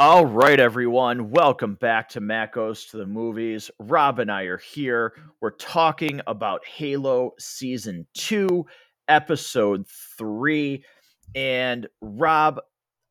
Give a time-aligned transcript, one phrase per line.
[0.00, 1.30] All right, everyone.
[1.30, 3.70] Welcome back to Matt Goes to the Movies.
[3.78, 5.12] Rob and I are here.
[5.42, 8.64] We're talking about Halo Season 2,
[9.08, 9.86] Episode
[10.18, 10.82] 3.
[11.34, 12.60] And Rob,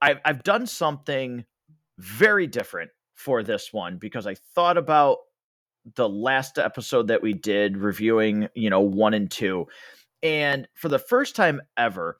[0.01, 1.45] I've, I've done something
[1.99, 5.17] very different for this one because I thought about
[5.95, 9.67] the last episode that we did reviewing, you know, one and two.
[10.23, 12.19] And for the first time ever,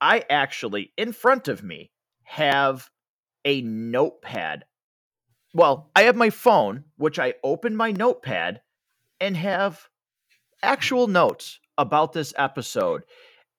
[0.00, 1.92] I actually, in front of me,
[2.24, 2.90] have
[3.44, 4.64] a notepad.
[5.54, 8.62] Well, I have my phone, which I open my notepad
[9.20, 9.88] and have
[10.62, 13.02] actual notes about this episode.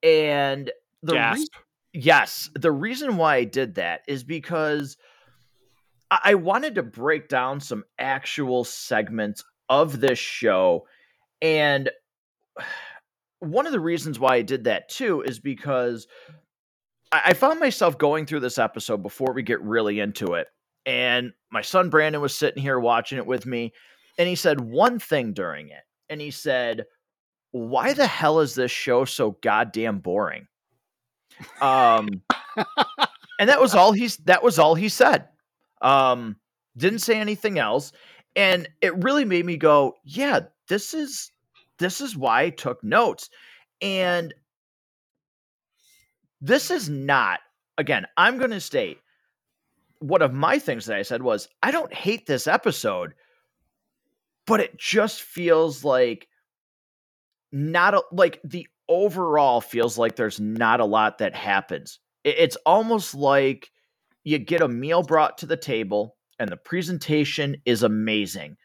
[0.02, 0.70] And
[1.02, 1.48] the re-
[1.92, 4.96] yes, the reason why I did that is because
[6.10, 10.86] I-, I wanted to break down some actual segments of this show.
[11.40, 11.90] And
[13.38, 16.06] one of the reasons why I did that too is because
[17.24, 20.48] I, found myself going through this episode before we get really into it.
[20.86, 23.72] And my son Brandon was sitting here watching it with me.
[24.18, 25.82] And he said one thing during it.
[26.08, 26.84] And he said,
[27.52, 30.46] Why the hell is this show so goddamn boring?
[31.60, 32.22] Um
[33.38, 35.28] and that was all he's that was all he said.
[35.82, 36.36] Um
[36.76, 37.92] didn't say anything else.
[38.36, 41.30] And it really made me go, yeah, this is
[41.78, 43.30] this is why I took notes.
[43.80, 44.34] And
[46.44, 47.40] this is not,
[47.78, 48.98] again, I'm going to state
[50.00, 53.14] one of my things that I said was I don't hate this episode,
[54.46, 56.28] but it just feels like
[57.50, 62.00] not a, like the overall feels like there's not a lot that happens.
[62.24, 63.70] it's almost like
[64.24, 68.56] you get a meal brought to the table and the presentation is amazing,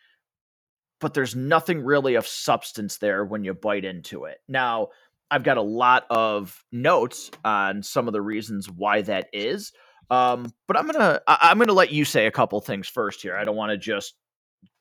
[1.00, 4.40] but there's nothing really of substance there when you bite into it.
[4.50, 4.90] Now,
[5.32, 9.72] I've got a lot of notes on some of the reasons why that is.
[10.10, 13.36] Um, but I'm gonna I- I'm gonna let you say a couple things first here.
[13.38, 14.16] I don't want to just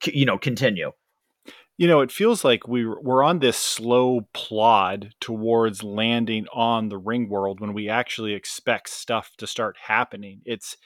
[0.06, 0.92] you know continue.
[1.76, 6.98] You know, it feels like we we're on this slow plod towards landing on the
[6.98, 10.41] ring world when we actually expect stuff to start happening.
[10.44, 10.76] It's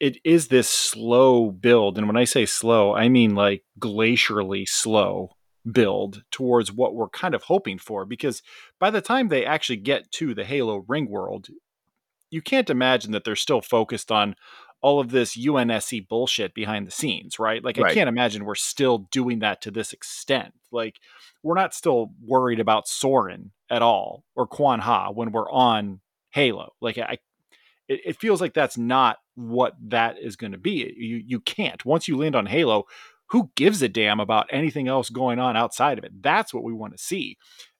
[0.00, 5.30] it is this slow build, and when I say slow, I mean like glacially slow
[5.72, 8.42] build towards what we're kind of hoping for because
[8.78, 11.48] by the time they actually get to the Halo ring world,
[12.30, 14.34] you can't imagine that they're still focused on
[14.80, 17.64] all of this UNSC bullshit behind the scenes, right?
[17.64, 17.90] Like right.
[17.90, 20.54] I can't imagine we're still doing that to this extent.
[20.70, 21.00] Like
[21.42, 26.00] we're not still worried about Soren at all or Kwan Ha when we're on
[26.30, 26.74] Halo.
[26.80, 27.18] Like I
[27.88, 30.94] it, it feels like that's not what that is going to be.
[30.96, 31.84] You you can't.
[31.84, 32.84] Once you land on Halo,
[33.30, 36.22] who gives a damn about anything else going on outside of it?
[36.22, 37.36] That's what we want to see.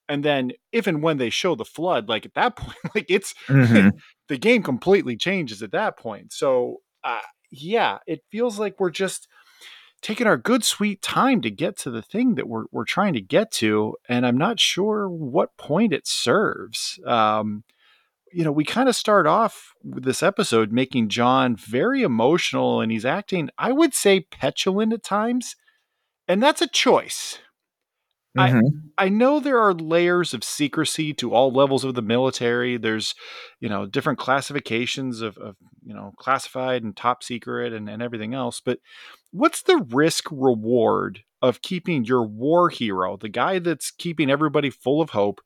[0.08, 3.34] And then if and when they show the flood, like at that point, like it's
[3.46, 3.90] mm-hmm.
[4.28, 6.32] the game completely changes at that point.
[6.32, 7.20] So uh,
[7.50, 9.28] yeah, it feels like we're just
[10.00, 13.20] taking our good sweet time to get to the thing that we're we're trying to
[13.20, 16.98] get to, and I'm not sure what point it serves.
[17.06, 17.64] Um,
[18.32, 22.92] you know, we kind of start off with this episode making John very emotional and
[22.92, 25.56] he's acting, I would say, petulant at times.
[26.26, 27.38] And that's a choice.
[28.36, 28.60] Mm-hmm.
[28.98, 32.76] I, I know there are layers of secrecy to all levels of the military.
[32.76, 33.14] There's,
[33.60, 38.34] you know, different classifications of, of you know, classified and top secret and, and everything
[38.34, 38.60] else.
[38.64, 38.78] But
[39.30, 45.00] what's the risk reward of keeping your war hero, the guy that's keeping everybody full
[45.00, 45.40] of hope,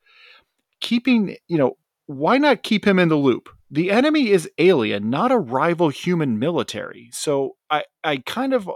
[0.81, 1.76] keeping, you know,
[2.07, 3.49] why not keep him in the loop?
[3.71, 7.09] The enemy is alien, not a rival human military.
[7.13, 8.69] So I, I kind of,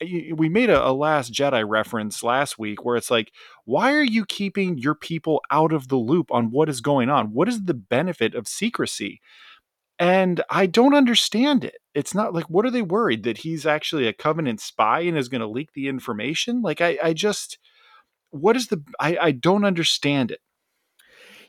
[0.00, 3.32] we made a, a, Last Jedi reference last week where it's like,
[3.64, 7.32] why are you keeping your people out of the loop on what is going on?
[7.32, 9.20] What is the benefit of secrecy?
[9.98, 11.78] And I don't understand it.
[11.92, 15.28] It's not like, what are they worried that he's actually a Covenant spy and is
[15.28, 16.62] going to leak the information?
[16.62, 17.58] Like, I, I just,
[18.30, 20.38] what is the, I, I don't understand it.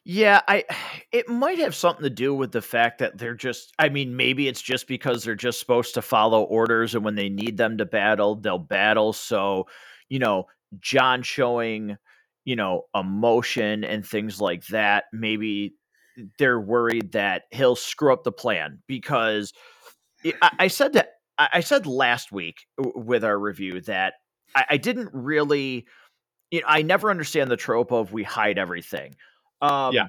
[0.05, 0.65] Yeah, I
[1.11, 4.47] it might have something to do with the fact that they're just I mean, maybe
[4.47, 7.85] it's just because they're just supposed to follow orders and when they need them to
[7.85, 9.13] battle, they'll battle.
[9.13, 9.68] So,
[10.09, 10.45] you know,
[10.79, 11.97] John showing,
[12.45, 15.75] you know, emotion and things like that, maybe
[16.38, 19.53] they're worried that he'll screw up the plan because
[20.41, 24.15] I, I said that I said last week with our review that
[24.56, 25.85] I, I didn't really
[26.51, 29.15] you know, I never understand the trope of we hide everything.
[29.61, 30.07] Um, yeah.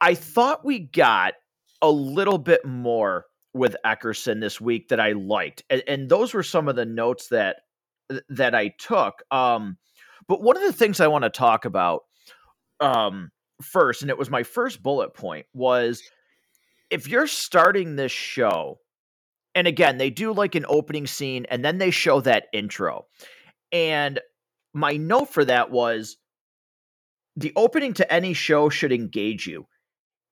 [0.00, 1.34] I thought we got
[1.82, 6.42] a little bit more with Ackerson this week that I liked, and, and those were
[6.42, 7.56] some of the notes that
[8.28, 9.22] that I took.
[9.30, 9.78] Um,
[10.28, 12.02] but one of the things I want to talk about
[12.80, 13.30] um,
[13.62, 16.02] first, and it was my first bullet point, was
[16.90, 18.78] if you're starting this show
[19.54, 23.06] And again, they do like an opening scene and then they show that intro.
[23.70, 24.20] And
[24.74, 26.16] my note for that was
[27.36, 29.66] the opening to any show should engage you.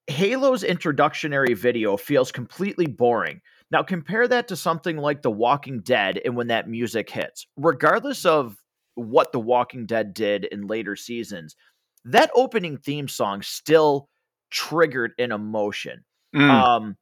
[0.06, 3.40] Halo's introductionary video feels completely boring.
[3.70, 7.46] Now compare that to something like The Walking Dead and when that music hits.
[7.56, 8.56] Regardless of
[8.96, 11.54] what The Walking Dead did in later seasons,
[12.04, 14.08] that opening theme song still
[14.50, 16.04] triggered an emotion.
[16.34, 16.50] Mm.
[16.50, 16.96] Um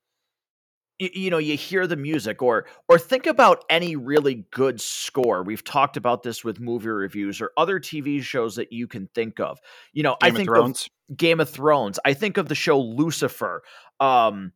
[0.99, 5.43] you, know you hear the music or or think about any really good score.
[5.43, 9.41] We've talked about this with movie reviews or other tv shows that you can think
[9.41, 9.59] of.
[9.93, 10.89] You know game i think of, Thrones.
[11.11, 11.99] of game of thrones.
[12.05, 13.62] I think of the show lucifer
[14.00, 14.53] um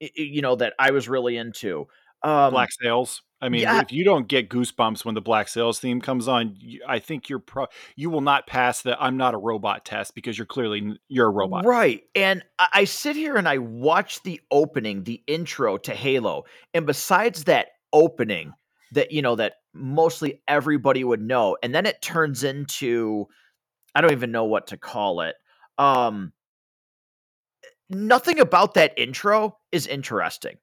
[0.00, 1.86] you know that i was really into.
[2.22, 3.80] Um black sails I mean, yeah.
[3.80, 7.38] if you don't get goosebumps when the Black Sails theme comes on, I think you're
[7.38, 7.66] pro.
[7.96, 11.30] You will not pass the "I'm not a robot" test because you're clearly you're a
[11.30, 12.02] robot, right?
[12.14, 16.44] And I sit here and I watch the opening, the intro to Halo,
[16.74, 18.52] and besides that opening,
[18.92, 23.26] that you know that mostly everybody would know, and then it turns into
[23.94, 25.36] I don't even know what to call it.
[25.78, 26.32] Um,
[27.88, 30.56] nothing about that intro is interesting.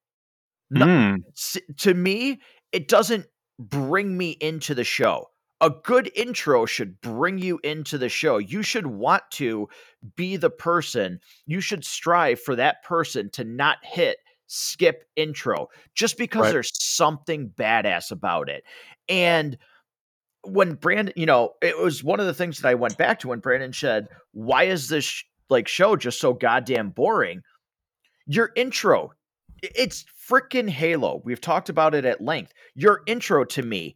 [0.69, 1.77] No, mm.
[1.77, 2.39] To me,
[2.71, 3.25] it doesn't
[3.59, 5.29] bring me into the show.
[5.59, 8.37] A good intro should bring you into the show.
[8.37, 9.67] You should want to
[10.15, 11.19] be the person.
[11.47, 16.51] You should strive for that person to not hit skip intro just because right.
[16.51, 18.63] there's something badass about it.
[19.09, 19.57] And
[20.43, 23.29] when Brandon, you know, it was one of the things that I went back to
[23.29, 27.41] when Brandon said, "Why is this like show just so goddamn boring?"
[28.27, 29.13] Your intro
[29.63, 31.21] it's freaking Halo.
[31.23, 32.53] We've talked about it at length.
[32.75, 33.95] Your intro to me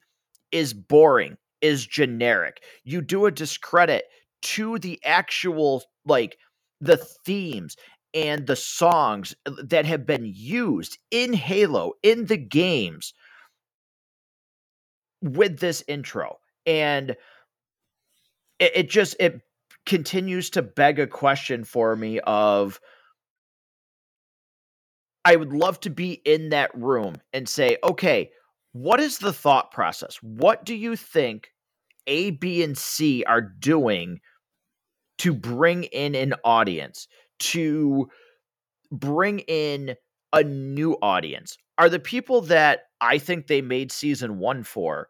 [0.52, 2.64] is boring, is generic.
[2.84, 4.06] You do a discredit
[4.44, 6.38] to the actual, like,
[6.80, 7.76] the themes
[8.14, 13.14] and the songs uh, that have been used in Halo, in the games
[15.22, 16.40] with this intro.
[16.66, 17.12] And
[18.60, 19.42] it, it just, it
[19.86, 22.80] continues to beg a question for me of,
[25.24, 28.32] I would love to be in that room and say, okay,
[28.74, 30.18] what is the thought process?
[30.22, 31.52] What do you think
[32.08, 34.20] A, B, and C are doing
[35.20, 37.08] to bring in an audience,
[37.40, 38.10] to
[38.92, 39.96] bring in
[40.34, 41.58] a new audience?
[41.78, 45.08] Are the people that I think they made season one for,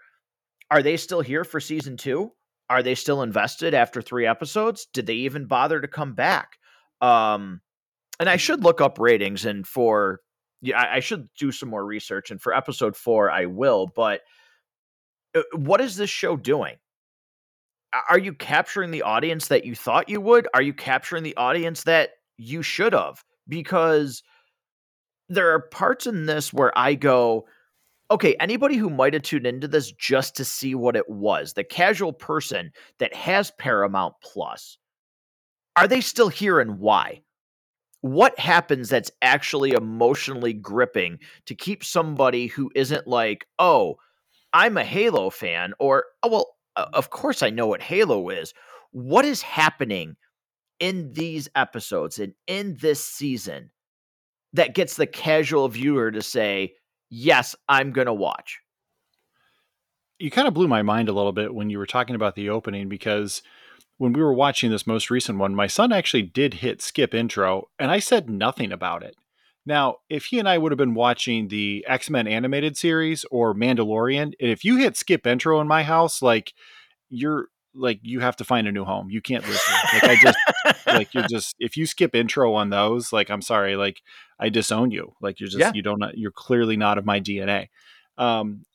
[0.69, 2.31] are they still here for season two?
[2.69, 4.87] Are they still invested after three episodes?
[4.93, 6.57] Did they even bother to come back?
[7.01, 7.61] Um,
[8.21, 10.21] and I should look up ratings and for
[10.61, 13.87] yeah, I, should do some more research and for episode four I will.
[13.95, 14.21] But
[15.33, 16.75] uh, what is this show doing?
[18.09, 20.47] Are you capturing the audience that you thought you would?
[20.53, 23.23] Are you capturing the audience that you should have?
[23.47, 24.21] Because
[25.27, 27.47] there are parts in this where I go,
[28.11, 31.63] okay, anybody who might have tuned into this just to see what it was, the
[31.63, 34.77] casual person that has Paramount Plus,
[35.75, 37.23] are they still here and why?
[38.01, 43.97] What happens that's actually emotionally gripping to keep somebody who isn't like, oh,
[44.53, 48.53] I'm a Halo fan, or, oh, well, of course I know what Halo is.
[48.91, 50.17] What is happening
[50.79, 53.69] in these episodes and in this season
[54.53, 56.73] that gets the casual viewer to say,
[57.09, 58.59] yes, I'm going to watch?
[60.19, 62.49] You kind of blew my mind a little bit when you were talking about the
[62.49, 63.41] opening because
[64.01, 67.67] when we were watching this most recent one, my son actually did hit skip intro,
[67.77, 69.15] and I said nothing about it.
[69.63, 73.53] Now, if he and I would have been watching the X Men animated series or
[73.53, 76.53] Mandalorian, and if you hit skip intro in my house, like
[77.09, 79.11] you're like you have to find a new home.
[79.11, 79.75] You can't listen.
[79.93, 80.37] Like I just
[80.87, 84.01] like you're just if you skip intro on those, like I'm sorry, like
[84.39, 85.13] I disown you.
[85.21, 85.73] Like you're just yeah.
[85.75, 87.67] you don't you're clearly not of my DNA.
[88.17, 88.65] Um,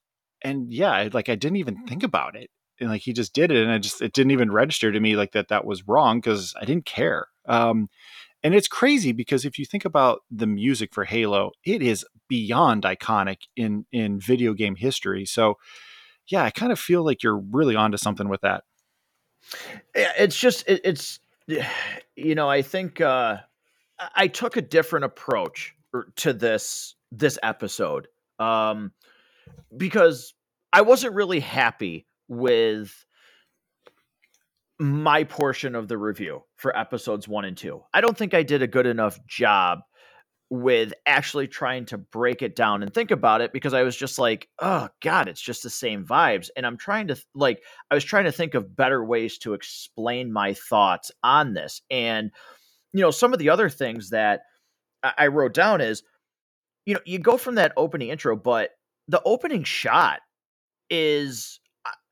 [0.43, 2.49] and yeah, like I didn't even think about it
[2.81, 5.17] and like he just did it and i just it didn't even register to me
[5.17, 7.89] like that that was wrong because i didn't care um
[8.43, 12.83] and it's crazy because if you think about the music for halo it is beyond
[12.85, 15.57] iconic in in video game history so
[16.29, 18.65] yeah i kind of feel like you're really onto something with that.
[19.95, 21.21] It's just it, it's
[22.17, 23.37] you know i think uh
[24.15, 28.09] i took a different approach er, to this this episode
[28.41, 28.91] um
[29.77, 30.35] because
[30.73, 33.05] i wasn't really happy with
[34.79, 37.83] my portion of the review for episodes one and two.
[37.95, 39.81] I don't think I did a good enough job
[40.49, 44.19] with actually trying to break it down and think about it because I was just
[44.19, 46.51] like, oh God, it's just the same vibes.
[46.57, 50.33] And I'm trying to, like, I was trying to think of better ways to explain
[50.33, 51.83] my thoughts on this.
[51.91, 52.31] And,
[52.93, 54.43] you know, some of the other things that
[55.03, 56.03] I wrote down is
[56.87, 58.71] you know, you go from that opening intro, but
[59.09, 60.21] the opening shot
[60.89, 61.61] is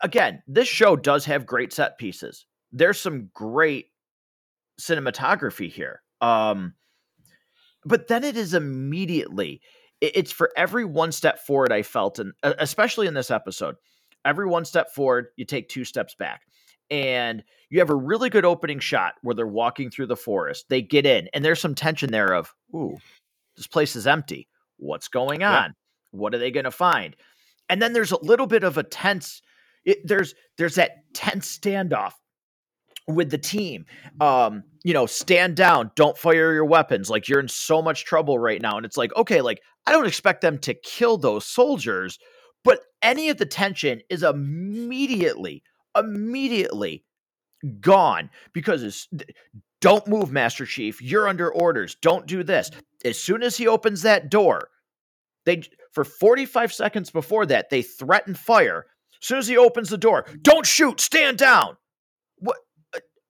[0.00, 2.46] again, this show does have great set pieces.
[2.72, 3.86] There's some great
[4.80, 6.02] cinematography here.
[6.20, 6.74] Um,
[7.84, 9.60] but then it is immediately
[10.00, 13.76] it's for every one step forward I felt, and especially in this episode,
[14.24, 16.42] every one step forward, you take two steps back.
[16.90, 20.66] And you have a really good opening shot where they're walking through the forest.
[20.68, 22.98] They get in, and there's some tension there of, ooh,
[23.56, 24.48] this place is empty.
[24.76, 25.70] What's going on?
[25.70, 26.18] Yeah.
[26.18, 27.16] What are they going to find?
[27.70, 29.40] And then there's a little bit of a tense.
[29.84, 32.12] It, there's there's that tense standoff
[33.06, 33.84] with the team.
[34.20, 37.10] Um, you know, stand down, don't fire your weapons.
[37.10, 38.76] Like you're in so much trouble right now.
[38.76, 42.18] And it's like, okay, like I don't expect them to kill those soldiers,
[42.62, 45.62] but any of the tension is immediately,
[45.96, 47.04] immediately
[47.80, 49.08] gone because it's
[49.80, 51.02] don't move, Master Chief.
[51.02, 51.96] You're under orders.
[52.00, 52.70] Don't do this.
[53.04, 54.68] As soon as he opens that door,
[55.44, 55.62] they
[55.92, 58.86] for 45 seconds before that, they threaten fire.
[59.24, 61.78] As soon as he opens the door, don't shoot, stand down.
[62.36, 62.58] What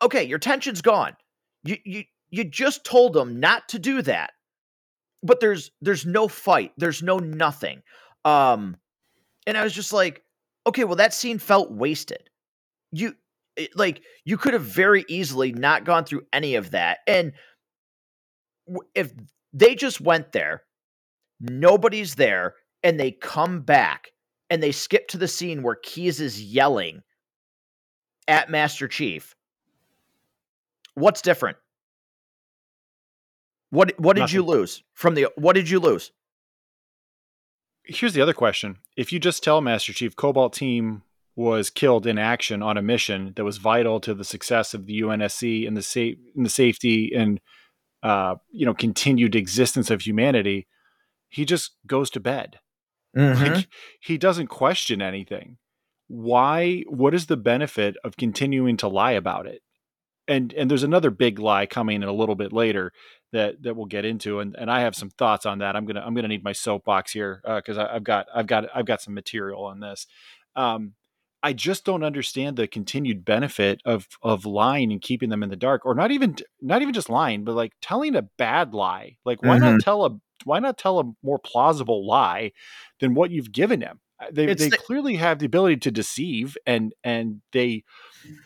[0.02, 1.14] okay, your tension's gone.
[1.62, 4.32] You you you just told them not to do that.
[5.22, 6.72] But there's there's no fight.
[6.76, 7.82] There's no nothing.
[8.24, 8.76] Um
[9.46, 10.24] and I was just like,
[10.66, 12.28] okay, well that scene felt wasted.
[12.90, 13.14] You
[13.54, 16.98] it, like you could have very easily not gone through any of that.
[17.06, 17.34] And
[18.96, 19.12] if
[19.52, 20.64] they just went there,
[21.38, 24.10] nobody's there, and they come back
[24.54, 27.02] and they skip to the scene where Keyes is yelling
[28.28, 29.34] at Master Chief
[30.94, 31.56] What's different?
[33.70, 34.34] What what did Nothing.
[34.37, 36.12] you lose from the what did you lose?
[37.82, 38.76] Here's the other question.
[38.96, 41.02] If you just tell Master Chief Cobalt team
[41.34, 45.00] was killed in action on a mission that was vital to the success of the
[45.00, 47.40] UNSC and the safe and the safety and
[48.04, 50.68] uh, you know continued existence of humanity,
[51.28, 52.61] he just goes to bed.
[53.16, 53.54] Mm-hmm.
[53.54, 53.68] Like
[54.00, 55.59] he doesn't question anything.
[56.09, 56.85] Why?
[56.88, 59.62] What is the benefit of continuing to lie about it?
[60.26, 62.92] and and there's another big lie coming in a little bit later
[63.33, 65.76] that that we'll get into and and I have some thoughts on that.
[65.76, 68.87] I'm gonna I'm gonna need my soapbox here because uh, I've got I've got I've
[68.87, 70.06] got some material on this.
[70.56, 70.94] Um,
[71.44, 75.56] I just don't understand the continued benefit of of lying and keeping them in the
[75.56, 79.18] dark, or not even not even just lying, but like telling a bad lie.
[79.26, 79.72] Like why mm-hmm.
[79.72, 82.52] not tell a why not tell a more plausible lie
[82.98, 84.00] than what you've given him?
[84.18, 87.84] Uh, they it's they the- clearly have the ability to deceive and and they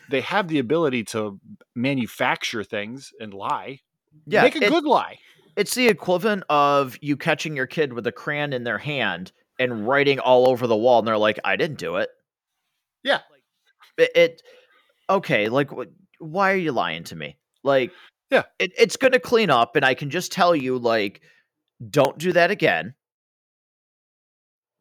[0.09, 1.39] they have the ability to
[1.73, 3.79] manufacture things and lie.
[4.27, 5.19] Yeah, make a it, good lie.
[5.55, 9.87] It's the equivalent of you catching your kid with a crayon in their hand and
[9.87, 12.09] writing all over the wall, and they're like, "I didn't do it."
[13.09, 13.21] Yeah,
[13.97, 14.11] it.
[14.15, 14.41] it
[15.09, 15.71] okay, like,
[16.19, 17.37] why are you lying to me?
[17.63, 17.91] Like,
[18.29, 21.21] yeah, it, it's going to clean up, and I can just tell you, like,
[21.89, 22.93] don't do that again.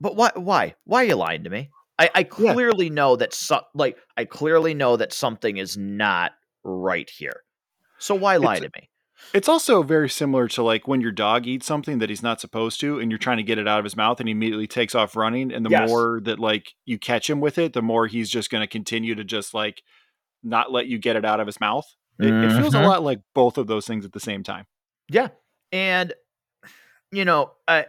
[0.00, 0.30] But why?
[0.35, 0.75] Why?
[0.85, 1.70] Why are you lying to me?
[1.99, 2.92] I, I clearly yeah.
[2.92, 6.32] know that so, like I clearly know that something is not
[6.62, 7.42] right here.
[7.99, 8.88] So why lie it's, to me?
[9.34, 12.80] It's also very similar to like when your dog eats something that he's not supposed
[12.80, 14.94] to and you're trying to get it out of his mouth and he immediately takes
[14.94, 15.88] off running and the yes.
[15.88, 19.14] more that like you catch him with it, the more he's just going to continue
[19.14, 19.82] to just like
[20.42, 21.87] not let you get it out of his mouth.
[22.18, 22.50] It, mm-hmm.
[22.50, 22.87] it feels a mm-hmm.
[22.87, 24.66] lot like both of those things at the same time.
[25.10, 25.28] Yeah.
[25.72, 26.12] And
[27.12, 27.87] you know, I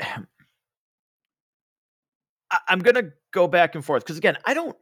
[2.67, 4.75] I'm gonna go back and forth because again, I don't,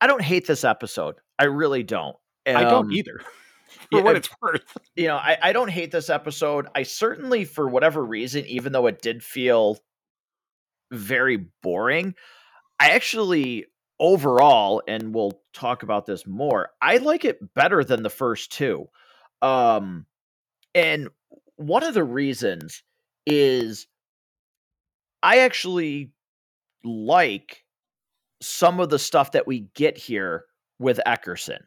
[0.00, 1.16] I don't hate this episode.
[1.38, 2.16] I really don't.
[2.46, 3.20] Um, I don't um, either.
[3.90, 4.62] for yeah, what it's worth,
[4.96, 6.66] you know, I, I don't hate this episode.
[6.74, 9.78] I certainly, for whatever reason, even though it did feel
[10.92, 12.14] very boring,
[12.78, 13.66] I actually
[13.98, 16.70] overall, and we'll talk about this more.
[16.82, 18.86] I like it better than the first two.
[19.42, 20.06] Um,
[20.74, 21.08] and
[21.56, 22.82] one of the reasons
[23.26, 23.86] is
[25.22, 26.12] I actually
[26.84, 27.64] like
[28.40, 30.44] some of the stuff that we get here
[30.78, 31.60] with Ackerson.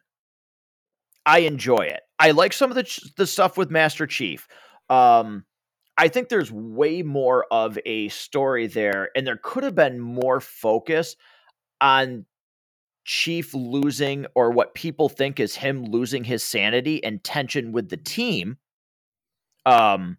[1.26, 2.00] I enjoy it.
[2.18, 4.46] I like some of the the stuff with Master Chief.
[4.88, 5.44] Um,
[5.96, 10.40] I think there's way more of a story there, and there could have been more
[10.40, 11.16] focus
[11.80, 12.26] on
[13.04, 17.96] Chief losing or what people think is him losing his sanity and tension with the
[17.96, 18.58] team.
[19.66, 20.18] Um,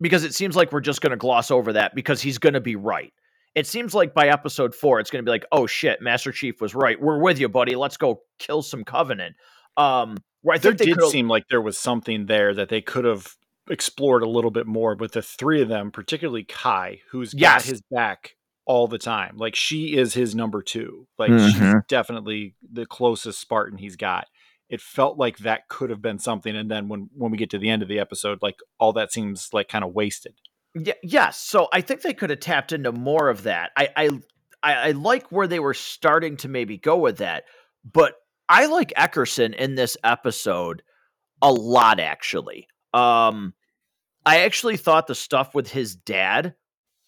[0.00, 2.60] because it seems like we're just going to gloss over that because he's going to
[2.60, 3.12] be right
[3.54, 6.60] it seems like by episode four, it's going to be like, oh shit, Master Chief
[6.60, 7.00] was right.
[7.00, 7.74] We're with you, buddy.
[7.74, 9.36] Let's go kill some Covenant.
[9.76, 13.04] Um, where I think there did seem like there was something there that they could
[13.04, 13.36] have
[13.68, 17.62] explored a little bit more with the three of them, particularly Kai, who's yes.
[17.64, 18.36] got his back
[18.66, 19.36] all the time.
[19.36, 21.06] Like she is his number two.
[21.18, 21.72] Like mm-hmm.
[21.72, 24.26] she's definitely the closest Spartan he's got.
[24.68, 27.58] It felt like that could have been something, and then when when we get to
[27.58, 30.34] the end of the episode, like all that seems like kind of wasted.
[30.74, 31.40] Yeah, yes.
[31.40, 33.72] So I think they could have tapped into more of that.
[33.76, 34.10] I, I
[34.62, 37.44] I I like where they were starting to maybe go with that,
[37.84, 38.14] but
[38.50, 40.82] I like Ackerson in this episode
[41.40, 42.66] a lot actually.
[42.92, 43.54] Um
[44.26, 46.54] I actually thought the stuff with his dad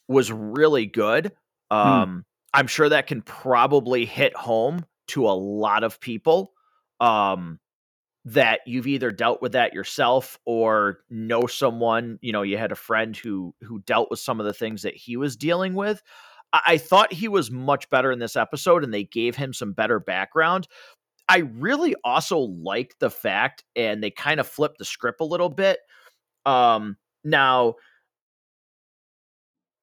[0.09, 1.33] was really good.
[1.71, 1.77] Hmm.
[1.77, 6.53] Um I'm sure that can probably hit home to a lot of people.
[7.01, 7.59] Um
[8.25, 12.77] that you've either dealt with that yourself or know someone you know you had a
[12.77, 16.01] friend who who dealt with some of the things that he was dealing with
[16.53, 19.73] i, I thought he was much better in this episode and they gave him some
[19.73, 20.69] better background
[21.29, 25.49] i really also like the fact and they kind of flipped the script a little
[25.49, 25.79] bit
[26.47, 27.75] um now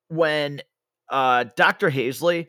[0.09, 0.61] when
[1.09, 2.47] uh dr hazley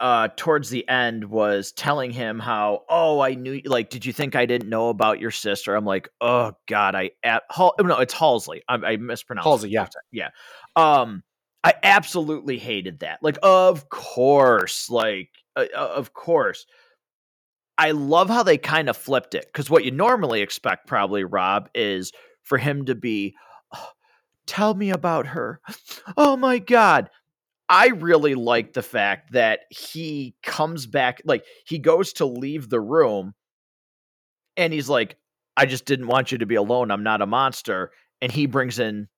[0.00, 4.36] uh towards the end was telling him how oh i knew like did you think
[4.36, 5.74] i didn't know about your sister?
[5.74, 9.88] I'm like oh god i at Hal, no it's halsley i, I mispronounced Halsey, yeah.
[10.12, 10.28] yeah.
[10.76, 11.24] Um
[11.64, 16.64] i absolutely hated that like of course like uh, of course
[17.78, 21.68] i love how they kind of flipped it because what you normally expect probably rob
[21.74, 23.34] is for him to be
[23.74, 23.90] "Oh,
[24.46, 25.60] tell me about her
[26.16, 27.08] oh my god
[27.68, 32.80] I really like the fact that he comes back, like he goes to leave the
[32.80, 33.34] room
[34.56, 35.16] and he's like,
[35.56, 36.90] I just didn't want you to be alone.
[36.90, 37.90] I'm not a monster.
[38.22, 39.08] And he brings in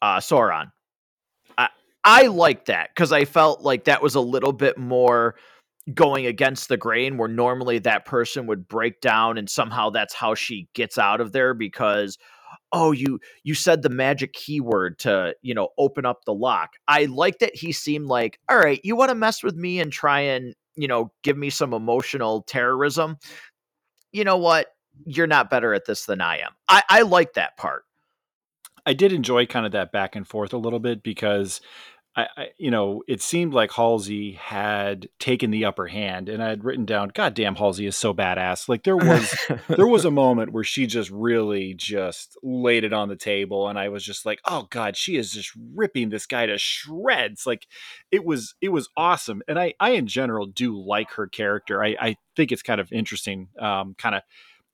[0.00, 0.70] uh, Soren.
[1.58, 1.68] I,
[2.04, 5.34] I like that because I felt like that was a little bit more
[5.92, 10.34] going against the grain where normally that person would break down and somehow that's how
[10.34, 12.16] she gets out of there because
[12.72, 16.70] oh you you said the magic keyword to you know open up the lock.
[16.88, 19.92] I like that he seemed like all right you want to mess with me and
[19.92, 23.18] try and you know give me some emotional terrorism?
[24.12, 24.68] You know what?
[25.04, 26.52] You're not better at this than i am.
[26.68, 27.84] I i like that part.
[28.86, 31.60] I did enjoy kind of that back and forth a little bit because
[32.16, 36.48] I, I you know, it seemed like Halsey had taken the upper hand, and I
[36.48, 39.34] had written down, "God damn, Halsey is so badass." Like there was
[39.68, 43.78] there was a moment where she just really just laid it on the table, and
[43.78, 47.66] I was just like, "Oh God, she is just ripping this guy to shreds." Like
[48.10, 51.82] it was it was awesome, and I I in general do like her character.
[51.82, 54.22] I I think it's kind of interesting, um, kind of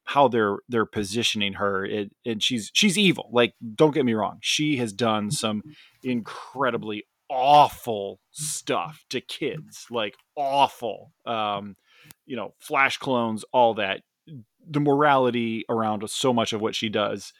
[0.05, 4.39] how they're they're positioning her it, and she's she's evil like don't get me wrong
[4.41, 5.63] she has done some
[6.03, 11.13] incredibly awful stuff to kids like awful.
[11.25, 11.77] Um
[12.27, 14.03] you know flash clones all that.
[14.69, 17.33] The morality around so much of what she does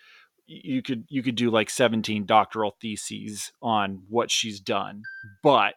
[0.51, 5.03] you could you could do like 17 doctoral theses on what she's done.
[5.43, 5.75] But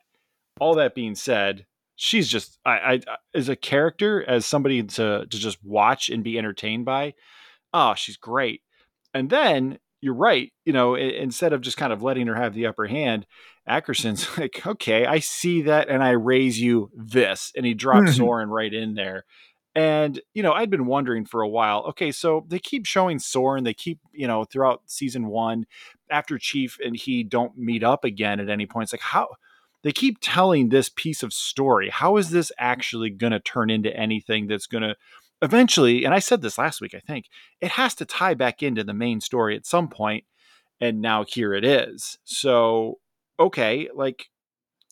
[0.59, 5.37] all that being said she's just I, I as a character as somebody to to
[5.37, 7.13] just watch and be entertained by
[7.73, 8.61] oh she's great.
[9.13, 12.65] And then you're right you know instead of just kind of letting her have the
[12.65, 13.25] upper hand
[13.65, 18.17] ackerson's like okay i see that and i raise you this and he drops Mhm.
[18.17, 19.23] soren right in there
[19.75, 23.63] and you know i'd been wondering for a while okay so they keep showing soren
[23.63, 25.65] they keep you know throughout season one
[26.09, 29.29] after chief and he don't meet up again at any point it's like how
[29.83, 31.89] they keep telling this piece of story.
[31.89, 34.95] How is this actually going to turn into anything that's going to
[35.43, 37.25] eventually, and I said this last week, I think,
[37.61, 40.23] it has to tie back into the main story at some point,
[40.81, 42.17] And now here it is.
[42.23, 42.99] So,
[43.39, 44.29] okay, like,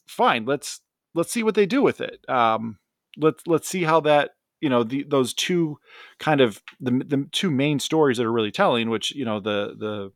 [0.08, 0.82] fine, let's
[1.16, 2.20] let's see what they do with it.
[2.30, 2.78] Um,
[3.18, 5.78] let's let's see how that you know the, those two
[6.20, 9.76] kind of the, the two main stories that are really telling which you know the
[9.78, 10.12] the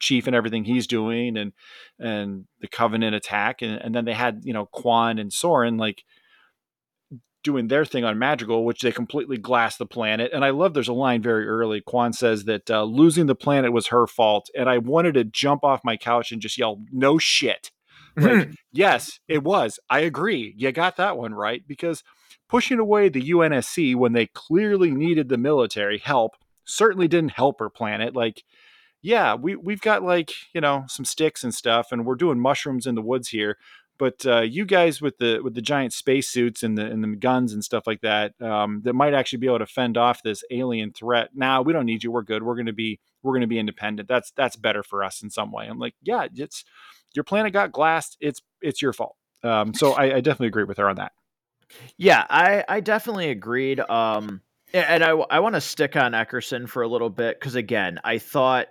[0.00, 1.52] chief and everything he's doing and
[1.98, 6.04] and the covenant attack and, and then they had you know kwan and soren like
[7.42, 10.30] doing their thing on Madrigal, which they completely glassed the planet.
[10.32, 11.80] And I love there's a line very early.
[11.80, 14.50] Kwan says that uh, losing the planet was her fault.
[14.56, 17.70] And I wanted to jump off my couch and just yell, no shit.
[18.16, 19.78] Like, yes, it was.
[19.88, 20.52] I agree.
[20.56, 21.62] You got that one right.
[21.68, 22.02] Because
[22.48, 26.32] pushing away the UNSC when they clearly needed the military help
[26.64, 28.16] certainly didn't help her planet.
[28.16, 28.42] Like,
[29.02, 32.86] yeah, we, we've got like, you know, some sticks and stuff, and we're doing mushrooms
[32.86, 33.56] in the woods here
[33.98, 37.52] but uh, you guys with the with the giant spacesuits and the and the guns
[37.52, 40.92] and stuff like that um, that might actually be able to fend off this alien
[40.92, 41.30] threat.
[41.34, 42.10] Now nah, we don't need you.
[42.10, 42.42] We're good.
[42.42, 44.08] We're gonna be we're gonna be independent.
[44.08, 45.66] That's that's better for us in some way.
[45.66, 46.64] I'm like, yeah, it's
[47.14, 48.16] your planet got glassed.
[48.20, 49.16] It's it's your fault.
[49.42, 51.12] Um, so I, I definitely agree with her on that.
[51.96, 53.80] Yeah, I I definitely agreed.
[53.80, 58.00] Um, and I I want to stick on Ackerson for a little bit because again,
[58.04, 58.68] I thought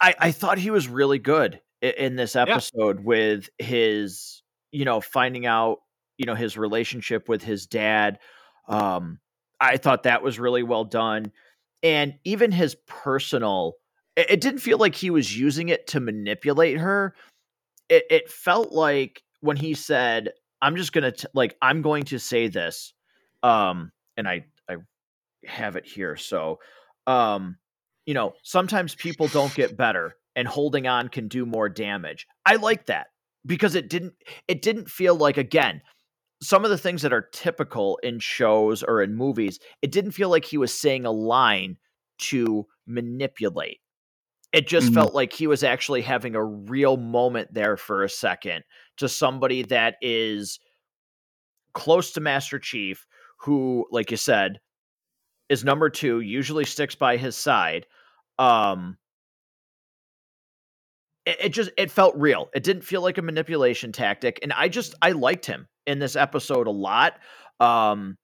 [0.00, 3.04] I I thought he was really good in this episode yeah.
[3.04, 5.78] with his you know finding out
[6.18, 8.18] you know his relationship with his dad
[8.68, 9.18] um
[9.60, 11.32] i thought that was really well done
[11.82, 13.74] and even his personal
[14.16, 17.14] it, it didn't feel like he was using it to manipulate her.
[17.88, 20.30] It, it felt like when he said,
[20.62, 22.92] "I'm just gonna t- like I'm going to say this,"
[23.42, 24.76] um, and I I
[25.46, 26.16] have it here.
[26.16, 26.60] So,
[27.06, 27.56] um,
[28.06, 32.26] you know, sometimes people don't get better, and holding on can do more damage.
[32.46, 33.08] I like that
[33.44, 34.14] because it didn't
[34.48, 35.82] it didn't feel like again
[36.42, 40.30] some of the things that are typical in shows or in movies, it didn't feel
[40.30, 41.76] like he was saying a line
[42.16, 43.80] to manipulate.
[44.54, 44.94] It just mm-hmm.
[44.94, 48.64] felt like he was actually having a real moment there for a second
[48.96, 50.58] to somebody that is
[51.74, 53.06] close to Master Chief,
[53.40, 54.60] who, like you said,
[55.50, 57.84] is number two, usually sticks by his side.
[58.38, 58.96] Um,
[61.26, 62.50] it, it just it felt real.
[62.54, 66.16] It didn't feel like a manipulation tactic, and I just I liked him in this
[66.16, 67.14] episode a lot
[67.58, 68.16] um,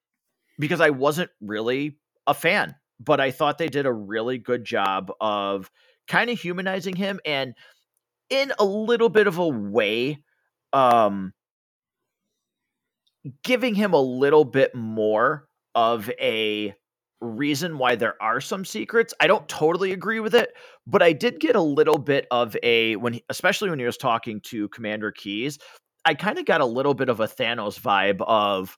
[0.59, 5.11] because I wasn't really a fan, but I thought they did a really good job
[5.21, 5.71] of
[6.09, 7.55] kind of humanizing him and
[8.31, 10.23] in a little bit of a way
[10.73, 11.33] um
[13.43, 16.75] giving him a little bit more of a
[17.21, 19.15] reason why there are some secrets.
[19.21, 20.51] I don't totally agree with it,
[20.87, 23.97] but I did get a little bit of a when he, especially when he was
[23.97, 25.59] talking to Commander Keyes,
[26.05, 28.77] I kind of got a little bit of a Thanos vibe of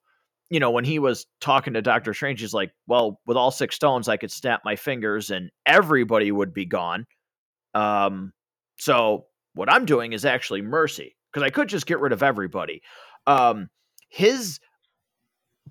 [0.50, 3.74] you know, when he was talking to Doctor Strange, he's like, "Well, with all six
[3.76, 7.06] stones, I could snap my fingers and everybody would be gone."
[7.74, 8.32] Um,
[8.78, 12.80] so what I'm doing is actually mercy because I could just get rid of everybody.
[13.26, 13.68] Um,
[14.08, 14.58] his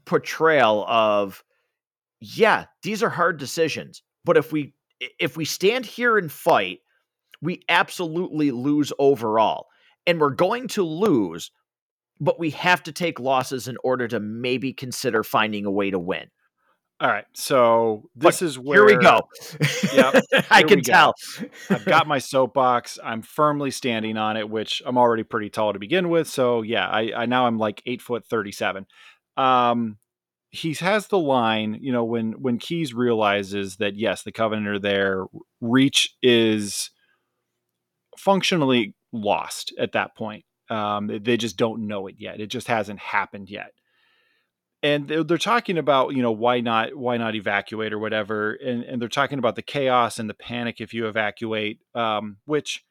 [0.05, 1.43] portrayal of,
[2.19, 4.73] yeah, these are hard decisions, but if we
[5.19, 6.79] if we stand here and fight,
[7.41, 9.67] we absolutely lose overall,
[10.05, 11.51] and we're going to lose
[12.19, 15.99] but we have to take losses in order to maybe consider finding a way to
[15.99, 16.27] win.
[16.99, 17.25] All right.
[17.33, 19.21] So this is where here we go.
[19.93, 21.13] Yeah, I can tell.
[21.69, 22.97] I've got my soapbox.
[23.03, 26.27] I'm firmly standing on it, which I'm already pretty tall to begin with.
[26.27, 28.87] So yeah, I, I now I'm like eight foot thirty seven.
[29.35, 29.97] Um,
[30.49, 34.79] he has the line, you know, when when Keyes realizes that yes, the Covenant are
[34.79, 35.25] there,
[35.61, 36.91] Reach is
[38.17, 40.45] functionally lost at that point.
[40.69, 42.39] Um, they just don't know it yet.
[42.39, 43.71] It just hasn't happened yet.
[44.83, 48.53] And they're talking about, you know, why not, why not evacuate or whatever.
[48.53, 52.83] And, and they're talking about the chaos and the panic if you evacuate, um, which,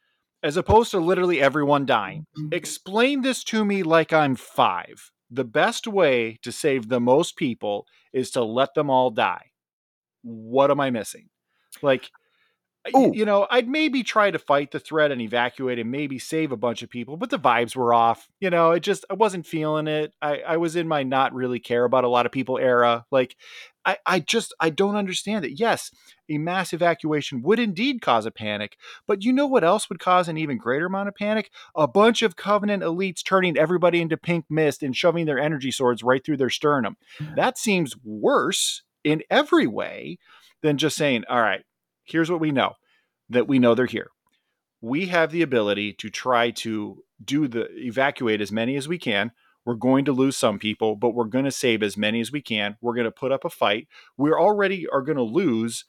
[0.42, 5.12] as opposed to literally everyone dying, explain this to me like I'm five.
[5.30, 9.50] The best way to save the most people is to let them all die.
[10.22, 11.28] What am I missing?
[11.82, 12.10] Like,
[12.94, 13.12] Uh, Ooh.
[13.14, 16.56] you know, I'd maybe try to fight the threat and evacuate and maybe save a
[16.56, 18.28] bunch of people, but the vibes were off.
[18.40, 20.12] You know, it just I wasn't feeling it.
[20.20, 23.04] I, I was in my not really care about a lot of people era.
[23.10, 23.36] Like
[23.84, 25.58] I, I just I don't understand it.
[25.58, 25.90] Yes,
[26.28, 30.28] a mass evacuation would indeed cause a panic, but you know what else would cause
[30.28, 31.50] an even greater amount of panic?
[31.74, 36.02] A bunch of Covenant elites turning everybody into pink mist and shoving their energy swords
[36.02, 36.96] right through their sternum.
[37.20, 37.36] Mm.
[37.36, 40.18] That seems worse in every way
[40.62, 41.62] than just saying, all right,
[42.06, 42.74] here's what we know
[43.28, 44.10] that we know they're here.
[44.80, 49.32] We have the ability to try to do the evacuate as many as we can.
[49.64, 52.40] We're going to lose some people, but we're going to save as many as we
[52.40, 52.76] can.
[52.80, 53.88] We're going to put up a fight.
[54.16, 55.84] We're already are going to lose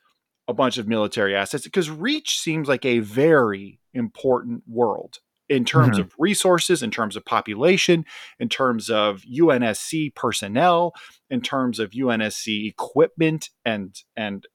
[0.47, 5.97] a bunch of military assets because Reach seems like a very important world in terms
[5.97, 6.01] mm-hmm.
[6.01, 8.05] of resources, in terms of population,
[8.39, 10.93] in terms of UNSC personnel,
[11.29, 14.45] in terms of UNSC equipment and and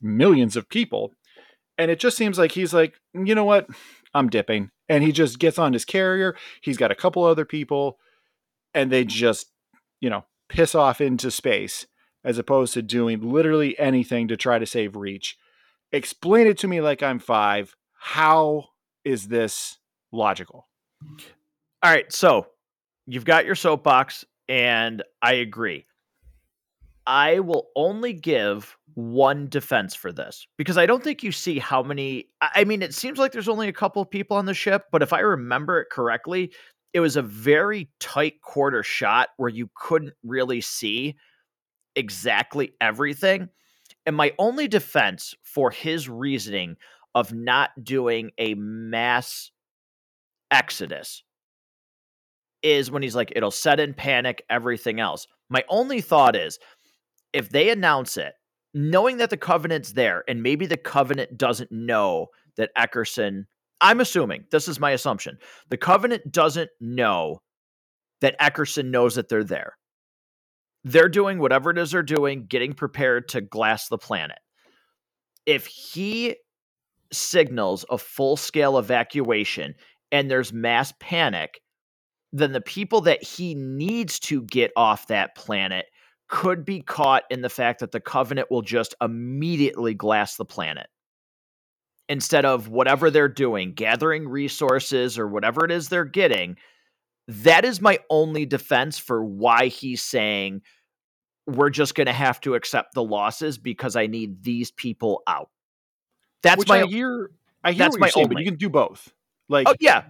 [0.00, 1.12] millions of people.
[1.78, 3.66] And it just seems like he's like, you know what?
[4.12, 4.70] I'm dipping.
[4.88, 6.36] And he just gets on his carrier.
[6.60, 7.98] He's got a couple other people,
[8.74, 9.50] and they just,
[10.00, 11.86] you know, piss off into space
[12.24, 15.38] as opposed to doing literally anything to try to save Reach.
[15.92, 17.74] Explain it to me like I'm five.
[17.98, 18.66] How
[19.04, 19.78] is this
[20.12, 20.68] logical?
[21.82, 22.12] All right.
[22.12, 22.46] So
[23.06, 25.86] you've got your soapbox, and I agree.
[27.10, 31.82] I will only give one defense for this because I don't think you see how
[31.82, 32.26] many.
[32.40, 35.02] I mean, it seems like there's only a couple of people on the ship, but
[35.02, 36.52] if I remember it correctly,
[36.94, 41.16] it was a very tight quarter shot where you couldn't really see
[41.96, 43.48] exactly everything.
[44.06, 46.76] And my only defense for his reasoning
[47.16, 49.50] of not doing a mass
[50.52, 51.24] exodus
[52.62, 55.26] is when he's like, it'll set in panic, everything else.
[55.48, 56.60] My only thought is
[57.32, 58.34] if they announce it,
[58.74, 63.44] knowing that the covenant's there, and maybe the covenant doesn't know that Ackerson,
[63.80, 65.38] I'm assuming, this is my assumption,
[65.68, 67.40] the covenant doesn't know
[68.20, 69.76] that Ackerson knows that they're there.
[70.84, 74.38] They're doing whatever it is they're doing, getting prepared to glass the planet.
[75.46, 76.36] If he
[77.12, 79.74] signals a full scale evacuation
[80.12, 81.60] and there's mass panic,
[82.32, 85.86] then the people that he needs to get off that planet
[86.30, 90.86] could be caught in the fact that the Covenant will just immediately glass the planet.
[92.08, 96.56] Instead of whatever they're doing, gathering resources or whatever it is they're getting,
[97.28, 100.62] that is my only defense for why he's saying
[101.46, 105.50] we're just going to have to accept the losses because I need these people out.
[106.42, 107.30] That's Which my I hear.
[107.62, 109.12] I hear that's what my saying, but you can do both.
[109.48, 110.04] Like, Oh yeah,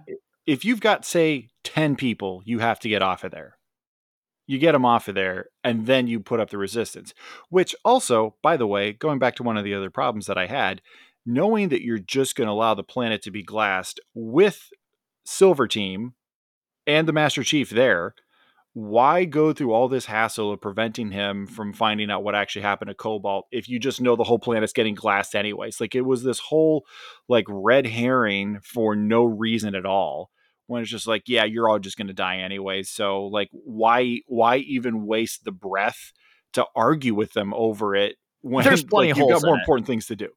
[0.45, 3.57] if you've got say 10 people you have to get off of there
[4.47, 7.13] you get them off of there and then you put up the resistance
[7.49, 10.47] which also by the way going back to one of the other problems that i
[10.47, 10.81] had
[11.25, 14.69] knowing that you're just going to allow the planet to be glassed with
[15.25, 16.13] silver team
[16.87, 18.13] and the master chief there
[18.73, 22.87] why go through all this hassle of preventing him from finding out what actually happened
[22.87, 25.81] to cobalt if you just know the whole planet's getting glassed anyways?
[25.81, 26.85] Like it was this whole
[27.27, 30.29] like red herring for no reason at all
[30.67, 32.83] when it's just like yeah you're all just going to die anyway.
[32.83, 36.11] so like why why even waste the breath
[36.53, 39.55] to argue with them over it when There's plenty like, of you've holes got more
[39.55, 39.63] in it.
[39.63, 40.29] important things to do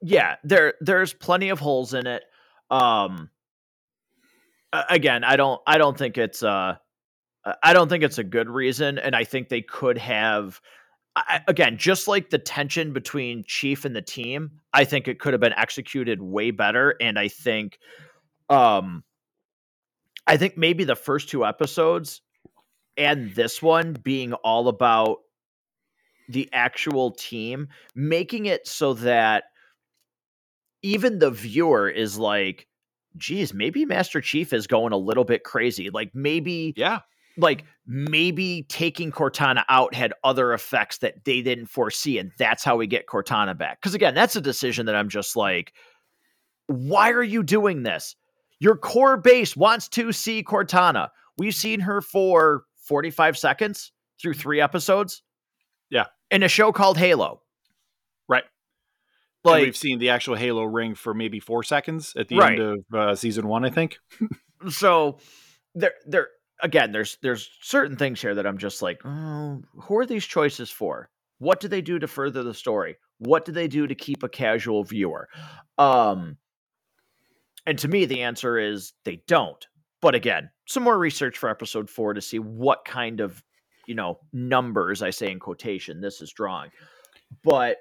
[0.00, 0.36] yeah.
[0.44, 2.22] There there's plenty of holes in it.
[2.70, 3.30] Um,
[4.72, 6.76] again, I don't I don't think it's uh
[7.62, 10.60] I- don't think it's a good reason, and I think they could have.
[11.16, 15.32] I- again, just like the tension between Chief and the team, I think it could
[15.34, 16.94] have been executed way better.
[17.00, 17.78] And I think,
[18.50, 19.02] um,
[20.28, 22.20] I think maybe the first two episodes
[22.96, 25.18] and this one being all about
[26.28, 29.44] the actual team, making it so that
[30.82, 32.66] even the viewer is like,
[33.16, 35.90] geez, maybe Master Chief is going a little bit crazy.
[35.90, 37.00] Like maybe yeah
[37.38, 42.76] like maybe taking Cortana out had other effects that they didn't foresee, and that's how
[42.76, 43.80] we get Cortana back.
[43.80, 45.72] Because again, that's a decision that I'm just like,
[46.66, 48.16] why are you doing this?
[48.60, 51.10] Your core base wants to see Cortana.
[51.36, 55.22] We've seen her for 45 seconds through three episodes.
[55.90, 56.06] Yeah.
[56.30, 57.42] In a show called Halo.
[58.28, 58.44] Right.
[59.44, 62.58] And Like we've seen the actual halo ring for maybe four seconds at the Right.
[62.58, 63.98] end of uh, season one i think
[64.68, 65.18] so
[65.74, 66.28] there there
[66.60, 70.70] again there's there's certain things here that i'm just like oh, who are these choices
[70.70, 74.22] for what do they do to further the story what do they do to keep
[74.24, 75.28] a casual viewer
[75.78, 76.36] um
[77.68, 79.66] and to me the answer is they don't
[80.00, 83.42] but again some more research for episode four to see what kind of
[83.86, 86.70] you know numbers i say in quotation this is drawing
[87.44, 87.76] but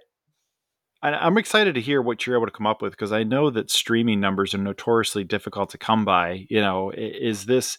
[1.04, 3.70] I'm excited to hear what you're able to come up with because I know that
[3.70, 6.48] streaming numbers are notoriously difficult to come by.
[6.50, 7.78] You know, is this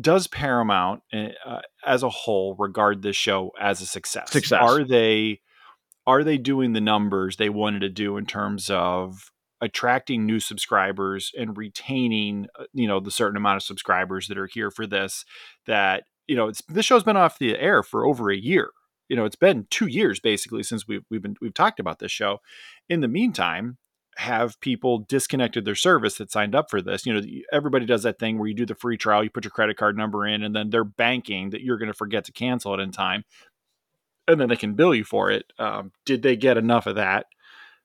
[0.00, 4.30] does Paramount uh, as a whole regard this show as a success?
[4.30, 4.62] Success.
[4.62, 5.40] Are they
[6.06, 11.32] are they doing the numbers they wanted to do in terms of attracting new subscribers
[11.38, 15.24] and retaining uh, you know the certain amount of subscribers that are here for this
[15.66, 18.70] that you know it's this show's been off the air for over a year
[19.08, 22.12] you know it's been two years basically since we've we've been we've talked about this
[22.12, 22.40] show.
[22.88, 23.78] In the meantime,
[24.16, 27.06] have people disconnected their service that signed up for this?
[27.06, 29.50] You know, everybody does that thing where you do the free trial, you put your
[29.50, 32.74] credit card number in, and then they're banking that you're going to forget to cancel
[32.74, 33.24] it in time,
[34.26, 35.52] and then they can bill you for it.
[35.58, 37.26] Um, did they get enough of that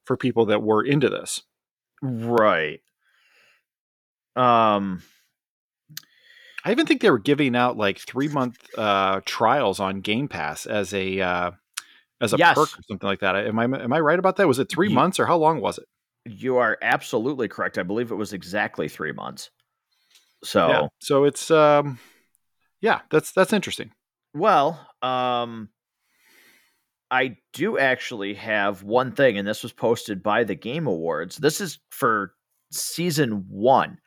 [0.06, 1.44] for people that were into this?
[2.02, 2.82] Right
[4.36, 5.02] um
[6.64, 10.66] I even think they were giving out like three month uh, trials on Game Pass
[10.68, 11.52] as a uh,
[12.22, 12.56] as a Yes.
[12.56, 13.36] perk or something like that.
[13.36, 14.48] Am I am I right about that?
[14.48, 15.86] Was it three Ye- months or how long was it?
[16.26, 17.80] You are absolutely correct.
[17.80, 19.50] I believe it was exactly three months.
[20.44, 20.88] So, Yeah.
[21.00, 22.00] So it's um,
[22.80, 23.92] yeah, that's that's interesting.
[24.36, 25.70] well, um,
[27.12, 31.36] I do actually have one thing, and this was posted by the Game Awards.
[31.38, 32.34] This is for
[32.72, 33.98] season one.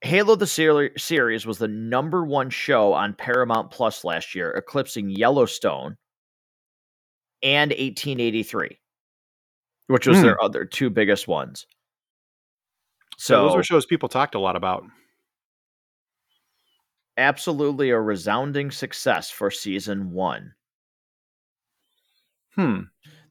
[0.00, 5.08] Halo the ser- series was the number one show on Paramount Plus last year, eclipsing
[5.10, 5.96] Yellowstone
[7.42, 8.78] and 1883,
[9.86, 10.22] which was Hmm.
[10.24, 11.66] their other two biggest ones.
[13.18, 14.84] So So those were shows people talked a lot about.
[17.16, 20.54] absolutely a resounding success for season one.
[22.58, 22.80] Hmm.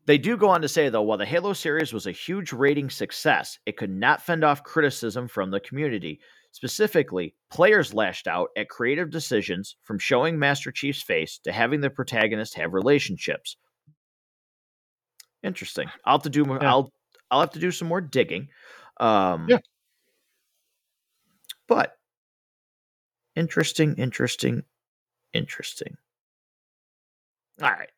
[0.06, 2.90] They do go on to say, though, while the Halo series was a huge rating
[2.90, 6.22] success, it could not fend off criticism from the community.
[6.54, 11.90] Specifically, players lashed out at creative decisions from showing Master Chief's face to having the
[11.90, 13.58] protagonist have relationships.
[15.44, 15.90] Interesting.
[16.06, 16.60] I'll have to do more.
[16.62, 16.70] Yeah.
[16.72, 16.94] I'll
[17.30, 18.48] I'll have to do some more digging.
[19.00, 19.60] Um, Yeah.
[21.68, 21.98] But
[23.36, 24.64] interesting, interesting,
[25.34, 25.98] interesting.
[27.62, 27.90] All right.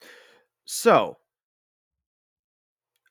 [0.71, 1.17] So,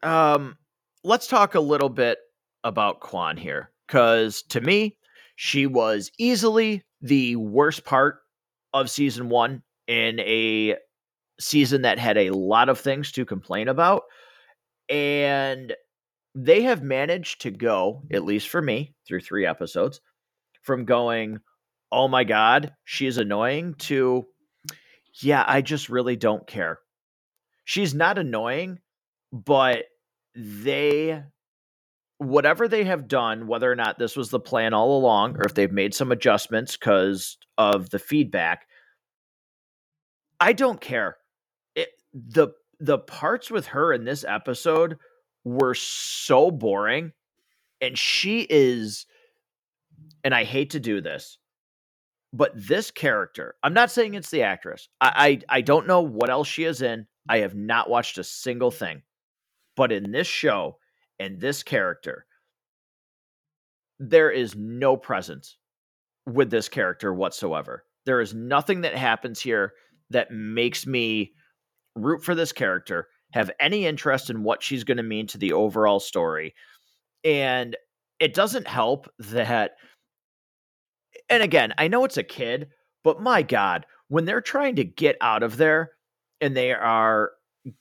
[0.05, 0.59] um,
[1.03, 2.19] let's talk a little bit
[2.63, 3.73] about Kwan here.
[3.89, 4.97] Because to me,
[5.35, 8.21] she was easily the worst part
[8.73, 10.77] of season one in a
[11.41, 14.05] season that had a lot of things to complain about.
[14.89, 15.75] And
[16.37, 20.01] they have managed to go, at least for me, through three episodes,
[20.63, 21.39] from going,
[21.91, 24.27] oh my God, she's annoying, to,
[25.21, 26.79] yeah, I just really don't care.
[27.69, 28.79] She's not annoying,
[29.31, 29.85] but
[30.35, 31.23] they
[32.17, 35.53] whatever they have done, whether or not this was the plan all along, or if
[35.53, 38.67] they've made some adjustments because of the feedback,
[40.41, 41.19] I don't care.
[41.75, 42.49] It, the
[42.81, 44.97] the parts with her in this episode
[45.45, 47.13] were so boring,
[47.83, 49.05] and she is,
[50.25, 51.37] and I hate to do this,
[52.33, 54.89] but this character, I'm not saying it's the actress.
[55.03, 57.07] I, I, I don't know what else she is in.
[57.29, 59.03] I have not watched a single thing,
[59.77, 60.79] but in this show
[61.19, 62.27] and this character,
[63.99, 65.57] there is no presence
[66.27, 67.85] with this character whatsoever.
[68.07, 69.73] There is nothing that happens here
[70.11, 71.33] that makes me
[71.97, 75.53] root for this character, have any interest in what she's going to mean to the
[75.53, 76.55] overall story.
[77.25, 77.77] And
[78.21, 79.73] it doesn't help that,
[81.29, 82.69] and again, I know it's a kid,
[83.05, 85.91] but my God, when they're trying to get out of there
[86.41, 87.33] and they are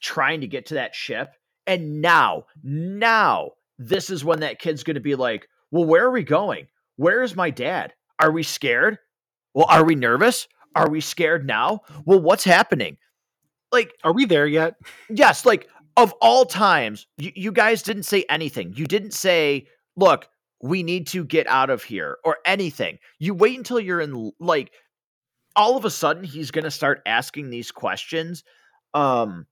[0.02, 1.30] trying to get to that ship,
[1.66, 6.12] and now, now, this is when that kid's going to be like, well, where are
[6.12, 6.68] we going?
[6.96, 7.94] Where is my dad?
[8.20, 8.98] Are we scared?
[9.54, 10.48] Well, are we nervous?
[10.76, 11.82] Are we scared now?
[12.06, 12.98] Well, what's happening?
[13.72, 14.76] Like, are we there yet?
[15.10, 15.46] Yes.
[15.46, 15.68] Like,
[15.98, 18.74] of all times, you, you guys didn't say anything.
[18.76, 20.28] You didn't say, look,
[20.62, 22.98] we need to get out of here or anything.
[23.20, 24.72] You wait until you're in, like,
[25.58, 28.44] all of a sudden he's going to start asking these questions.
[28.94, 29.48] Um,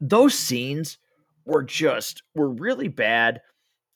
[0.00, 0.98] those scenes
[1.44, 3.40] were just, were really bad.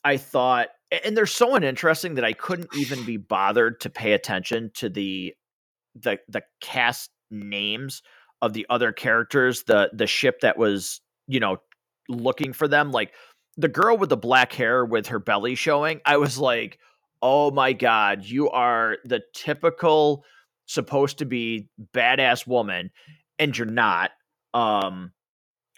[0.05, 0.69] I thought
[1.05, 5.35] and they're so uninteresting that I couldn't even be bothered to pay attention to the
[5.95, 8.03] the the cast names
[8.43, 11.59] of the other characters, the the ship that was, you know,
[12.09, 12.91] looking for them.
[12.91, 13.13] Like
[13.57, 16.79] the girl with the black hair with her belly showing, I was like,
[17.23, 20.25] oh my God, you are the typical
[20.71, 22.91] supposed to be badass woman,
[23.39, 24.11] and you're not.
[24.55, 25.13] Um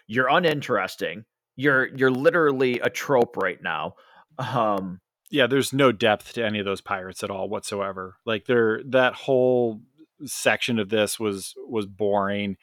[0.06, 1.24] you're uninteresting.
[1.56, 3.94] You're you're literally a trope right now.
[4.38, 5.00] Um
[5.30, 8.16] yeah, there's no depth to any of those pirates at all whatsoever.
[8.26, 9.80] Like they're that whole
[10.26, 12.58] section of this was was boring.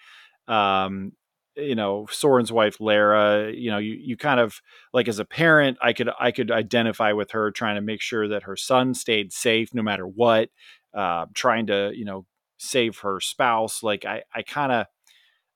[0.47, 1.13] Um,
[1.55, 4.61] you know, Soren's wife Laera, you know, you you kind of
[4.93, 8.27] like as a parent, I could I could identify with her trying to make sure
[8.27, 10.49] that her son stayed safe no matter what,
[10.93, 12.25] uh, trying to, you know,
[12.57, 13.83] save her spouse.
[13.83, 14.85] Like I I kind of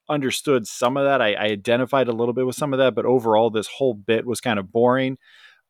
[0.10, 1.22] understood some of that.
[1.22, 4.26] I, I identified a little bit with some of that, but overall this whole bit
[4.26, 5.18] was kind of boring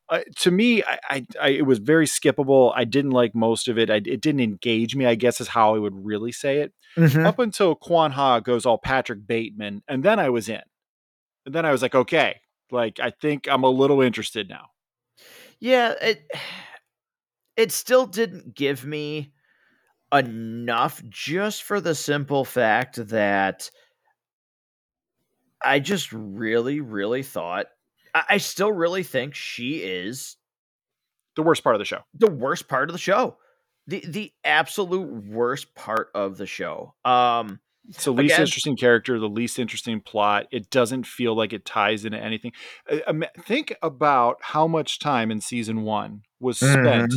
[0.08, 2.72] uh, to me, I, I, I, it was very skippable.
[2.74, 3.90] I didn't like most of it.
[3.90, 5.06] I, it didn't engage me.
[5.06, 6.72] I guess is how I would really say it.
[6.96, 7.24] Mm-hmm.
[7.24, 10.60] Up until Kwan Ha goes all Patrick Bateman, and then I was in.
[11.46, 14.68] And then I was like, okay, like I think I'm a little interested now.
[15.58, 16.30] Yeah, it
[17.56, 19.32] it still didn't give me
[20.14, 23.70] enough, just for the simple fact that
[25.64, 27.66] I just really, really thought
[28.14, 30.36] I, still really think she is
[31.36, 32.00] the worst part of the show.
[32.14, 33.36] The worst part of the show.
[33.86, 36.94] The the absolute worst part of the show.
[37.04, 40.46] Um it's the least again, interesting character, the least interesting plot.
[40.50, 42.52] It doesn't feel like it ties into anything.
[43.44, 47.16] Think about how much time in season one was spent mm-hmm.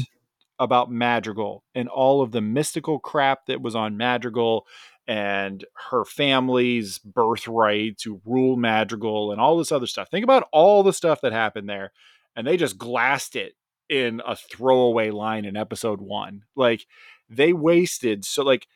[0.60, 4.66] About Madrigal and all of the mystical crap that was on Madrigal
[5.08, 10.10] and her family's birthright to rule Madrigal and all this other stuff.
[10.10, 11.92] Think about all the stuff that happened there,
[12.36, 13.54] and they just glassed it
[13.90, 16.44] in a throwaway line in episode one.
[16.56, 16.86] Like
[17.30, 18.68] they wasted so like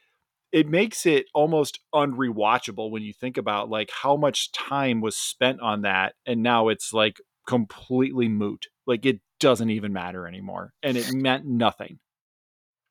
[0.52, 5.62] it makes it almost unrewatchable when you think about like how much time was spent
[5.62, 8.68] on that and now it's like completely moot.
[8.86, 12.00] Like it doesn't even matter anymore and it meant nothing.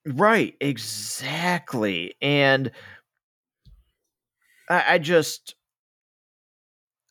[0.06, 2.14] Right, exactly.
[2.20, 2.70] And
[4.68, 5.54] I, I just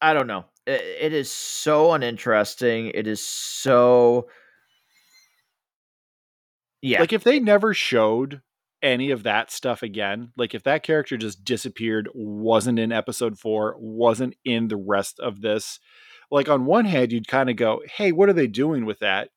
[0.02, 0.46] I don't know.
[0.68, 2.92] It, it is so uninteresting.
[2.94, 4.28] It is so
[6.82, 7.00] yeah.
[7.00, 8.42] Like if they never showed
[8.82, 13.76] any of that stuff again, like if that character just disappeared, wasn't in episode 4,
[13.78, 15.80] wasn't in the rest of this,
[16.32, 19.30] like on one hand you'd kind of go, "Hey, what are they doing with that?"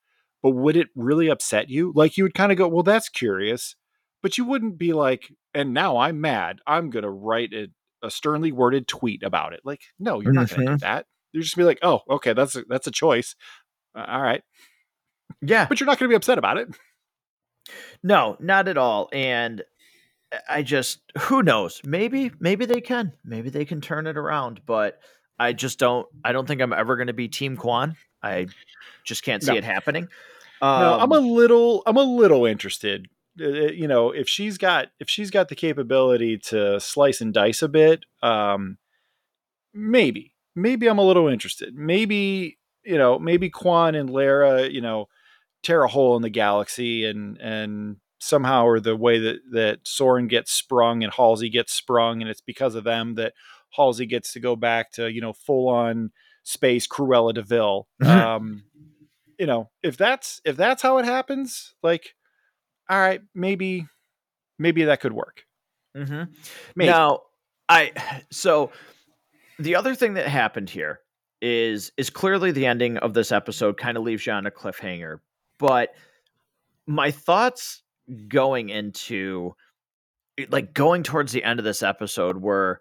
[0.43, 1.93] But would it really upset you?
[1.95, 3.76] Like you would kind of go, "Well, that's curious."
[4.22, 6.61] But you wouldn't be like, "And now I'm mad.
[6.66, 7.70] I'm going to write it
[8.03, 9.61] a sternly worded tweet about it.
[9.64, 10.76] Like, no, you're not going to do mm-hmm.
[10.78, 11.07] that.
[11.32, 13.36] You're just be like, oh, okay, that's a, that's a choice.
[13.95, 14.43] Uh, all right.
[15.40, 15.66] Yeah.
[15.66, 16.68] But you're not going to be upset about it.
[18.03, 19.09] No, not at all.
[19.12, 19.62] And
[20.49, 21.80] I just who knows?
[21.84, 23.12] Maybe maybe they can.
[23.24, 24.99] Maybe they can turn it around, but
[25.43, 27.97] I just don't I don't think I'm ever going to be team Kwan.
[28.22, 28.47] I
[29.05, 29.59] just can't see No.
[29.59, 30.09] it happening.
[30.62, 33.09] no, I'm a Um, little I'm a little interested.
[33.40, 37.62] Uh, You know, if she's got if she's got the capability to slice and dice
[37.62, 38.78] a bit, um
[39.74, 40.34] maybe.
[40.55, 41.74] Maybe I'm a little interested.
[41.74, 45.07] Maybe, you know, maybe Kwan and Laera, you know,
[45.62, 50.28] tear a hole in the galaxy and and somehow or the way that that Soren
[50.28, 53.32] gets sprung and Halsey gets sprung and it's because of them that
[53.72, 56.10] Halsey gets to go back to, you know, full on
[56.44, 57.88] space Cruella de Vil.
[58.04, 58.64] Um
[59.38, 62.14] you know, if that's if that's how it happens, like
[62.88, 63.86] all right, maybe
[64.58, 65.44] maybe that could work.
[65.96, 66.32] Mm-hmm.
[66.76, 66.90] Maybe.
[66.90, 67.20] Now,
[67.68, 67.92] I
[68.30, 68.70] so
[69.58, 71.00] the other thing that happened here
[71.40, 75.18] is is clearly the ending of this episode kind of leaves you on a cliffhanger.
[75.58, 75.94] But
[76.86, 77.82] my thoughts
[78.28, 79.54] going into
[80.48, 82.80] like going towards the end of this episode were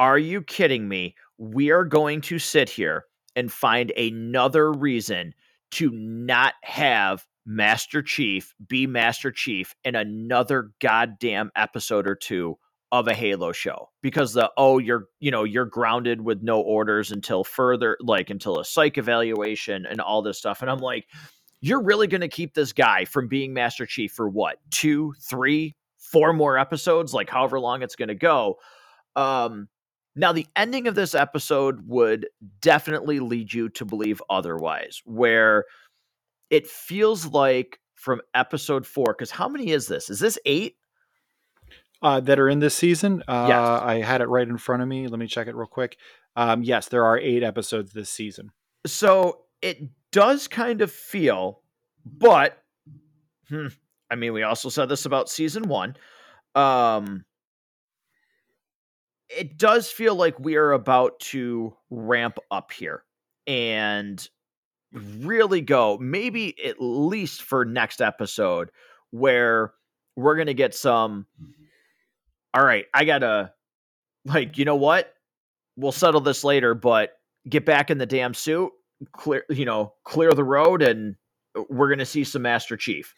[0.00, 1.14] are you kidding me?
[1.36, 3.04] We are going to sit here
[3.36, 5.34] and find another reason
[5.72, 12.56] to not have Master Chief be Master Chief in another goddamn episode or two
[12.90, 13.90] of a Halo show.
[14.00, 18.58] Because the oh you're you know you're grounded with no orders until further like until
[18.58, 20.62] a psych evaluation and all this stuff.
[20.62, 21.08] And I'm like
[21.60, 25.76] you're really going to keep this guy from being Master Chief for what two three
[25.98, 27.12] four more episodes?
[27.12, 28.56] Like however long it's going to go.
[29.14, 29.68] Um
[30.20, 32.28] now the ending of this episode would
[32.60, 35.64] definitely lead you to believe otherwise where
[36.50, 40.76] it feels like from episode 4 cuz how many is this is this 8
[42.02, 43.22] uh, that are in this season.
[43.28, 43.82] Uh, Yes.
[43.82, 45.06] I had it right in front of me.
[45.06, 45.98] Let me check it real quick.
[46.34, 48.52] Um, yes, there are eight episodes this season.
[48.86, 51.60] so it does kind of feel
[52.06, 52.56] but
[53.50, 53.66] hmm,
[54.10, 55.94] i mean we also said this about season one
[56.54, 57.24] um
[59.36, 63.04] it does feel like we are about to ramp up here
[63.46, 64.28] and
[64.92, 68.70] really go maybe at least for next episode
[69.10, 69.72] where
[70.16, 71.64] we're gonna get some mm-hmm.
[72.54, 73.52] all right i gotta
[74.24, 75.14] like you know what?
[75.76, 77.12] We'll settle this later but
[77.48, 78.70] get back in the damn suit
[79.12, 81.16] clear you know clear the road and
[81.70, 83.14] we're gonna see some master chief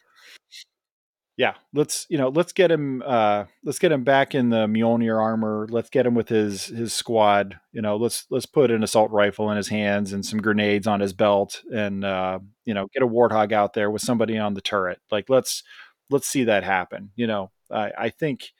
[1.35, 5.19] Yeah, let's you know let's get him uh, let's get him back in the Mjolnir
[5.19, 5.65] armor.
[5.67, 7.59] Let's get him with his his squad.
[7.71, 10.99] You know, let's let's put an assault rifle in his hands and some grenades on
[10.99, 14.61] his belt, and uh, you know, get a warthog out there with somebody on the
[14.61, 14.99] turret.
[15.11, 15.63] Like let's
[16.11, 17.09] let's see that happen.
[17.15, 18.51] You know, I, I think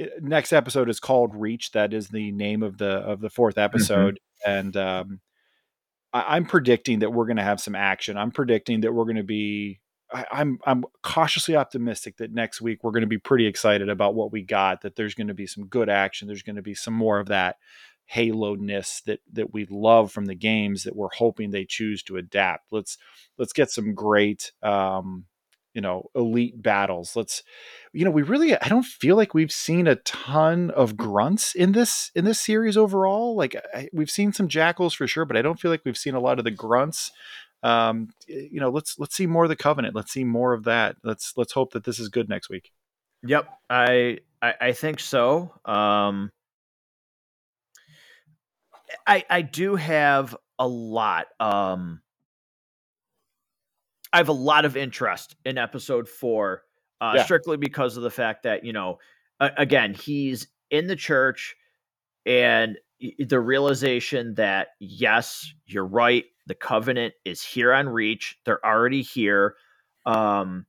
[0.00, 1.72] i- next episode is called Reach.
[1.72, 5.20] That is the name of the of the fourth episode, and um,
[6.12, 8.16] I, I'm predicting that we're going to have some action.
[8.16, 9.80] I'm predicting that we're going to be.
[10.14, 14.14] I, I'm I'm cautiously optimistic that next week we're going to be pretty excited about
[14.14, 14.82] what we got.
[14.82, 16.28] That there's going to be some good action.
[16.28, 17.56] There's going to be some more of that
[18.06, 22.16] Halo ness that that we love from the games that we're hoping they choose to
[22.16, 22.66] adapt.
[22.70, 22.98] Let's
[23.38, 25.24] let's get some great um,
[25.72, 27.16] you know elite battles.
[27.16, 27.42] Let's
[27.92, 31.72] you know we really I don't feel like we've seen a ton of grunts in
[31.72, 33.36] this in this series overall.
[33.36, 36.14] Like I, we've seen some jackals for sure, but I don't feel like we've seen
[36.14, 37.10] a lot of the grunts.
[37.64, 39.94] Um, you know, let's let's see more of the covenant.
[39.94, 40.96] Let's see more of that.
[41.02, 42.70] Let's let's hope that this is good next week.
[43.26, 45.50] Yep, I I, I think so.
[45.64, 46.30] Um,
[49.06, 51.28] I I do have a lot.
[51.40, 52.02] Um,
[54.12, 56.64] I have a lot of interest in episode four,
[57.00, 57.24] uh, Yeah.
[57.24, 58.98] strictly because of the fact that you know,
[59.40, 61.56] a- again, he's in the church,
[62.26, 62.76] and
[63.18, 68.38] the realization that yes, you're right, the covenant is here on Reach.
[68.44, 69.56] They're already here.
[70.06, 70.66] Um,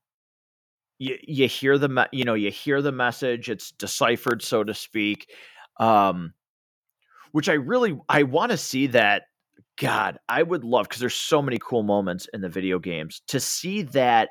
[0.98, 4.74] you you hear the me- you know you hear the message it's deciphered so to
[4.74, 5.30] speak
[5.80, 6.34] um
[7.32, 9.24] which i really i want to see that
[9.78, 13.40] god i would love because there's so many cool moments in the video games to
[13.40, 14.30] see that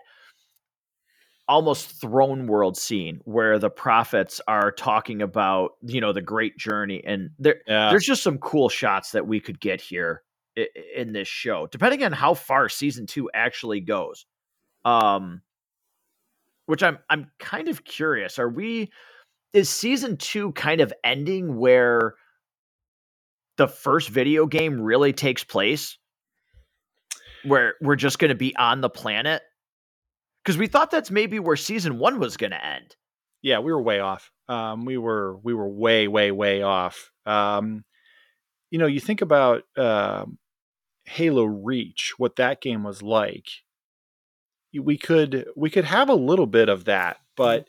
[1.49, 7.03] almost throne world scene where the prophets are talking about you know the great journey
[7.05, 10.23] and there Yeah, there's just some cool shots that we could get here
[10.57, 14.27] i- in this show depending on how far season 2 actually goes.
[14.87, 15.43] Um
[16.67, 18.91] which i'm i'm kind of curious are we
[19.53, 22.15] is season 2 kind of ending where
[23.57, 25.97] the first video game really takes place?
[27.45, 29.43] Where we're just going to be on the planet
[30.45, 32.97] because we thought that's maybe where season 1 was going to end
[33.45, 34.33] yeah, we were way off.
[34.49, 37.11] Um, we were we were way way way off.
[37.27, 37.85] Um,
[38.71, 40.39] you know, you think about um,
[41.05, 43.49] Halo Reach, what that game was like,
[44.73, 47.69] we could we could have a little bit of that, but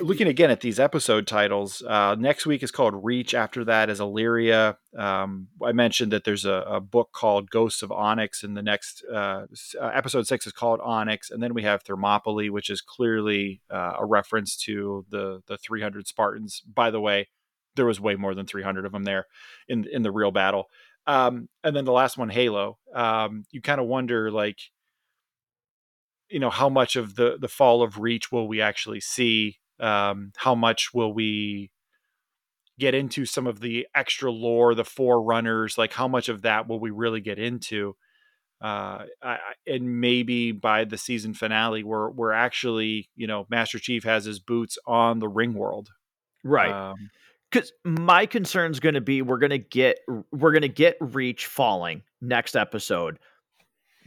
[0.00, 3.34] looking again at these episode titles, uh, next week is called Reach.
[3.34, 4.78] After that is Illyria.
[4.96, 9.04] Um, I mentioned that there's a, a, book called Ghosts of Onyx, and the next
[9.12, 9.46] uh,
[9.80, 13.94] uh, episode six is called Onyx, and then we have Thermopylae, which is clearly uh,
[13.98, 16.60] a reference to the the 300 Spartans.
[16.60, 17.28] By the way,
[17.74, 19.26] there was way more than 300 of them there
[19.68, 20.66] in in the real battle.
[21.06, 22.78] Um, and then the last one, Halo.
[22.94, 24.58] Um, you kind of wonder, like,
[26.28, 29.58] you know, how much of the the fall of Reach will we actually see?
[29.80, 31.70] Um, how much will we
[32.78, 35.78] get into some of the extra lore, the forerunners?
[35.78, 37.96] Like, how much of that will we really get into?
[38.60, 44.04] Uh, I, and maybe by the season finale, we're we're actually, you know, Master Chief
[44.04, 45.90] has his boots on the ring world,
[46.42, 46.72] right?
[46.72, 47.10] Um,
[47.50, 49.98] because my concern is going to be we're going to get
[50.32, 53.18] we're going to get reach falling next episode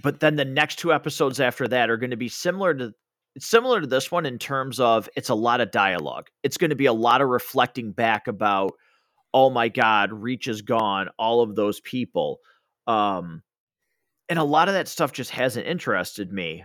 [0.02, 2.94] but then the next two episodes after that are going to be similar to
[3.38, 6.28] similar to this one in terms of it's a lot of dialogue.
[6.44, 8.74] It's going to be a lot of reflecting back about
[9.34, 12.40] oh my god reach is gone all of those people
[12.88, 13.44] um
[14.28, 16.64] and a lot of that stuff just hasn't interested me.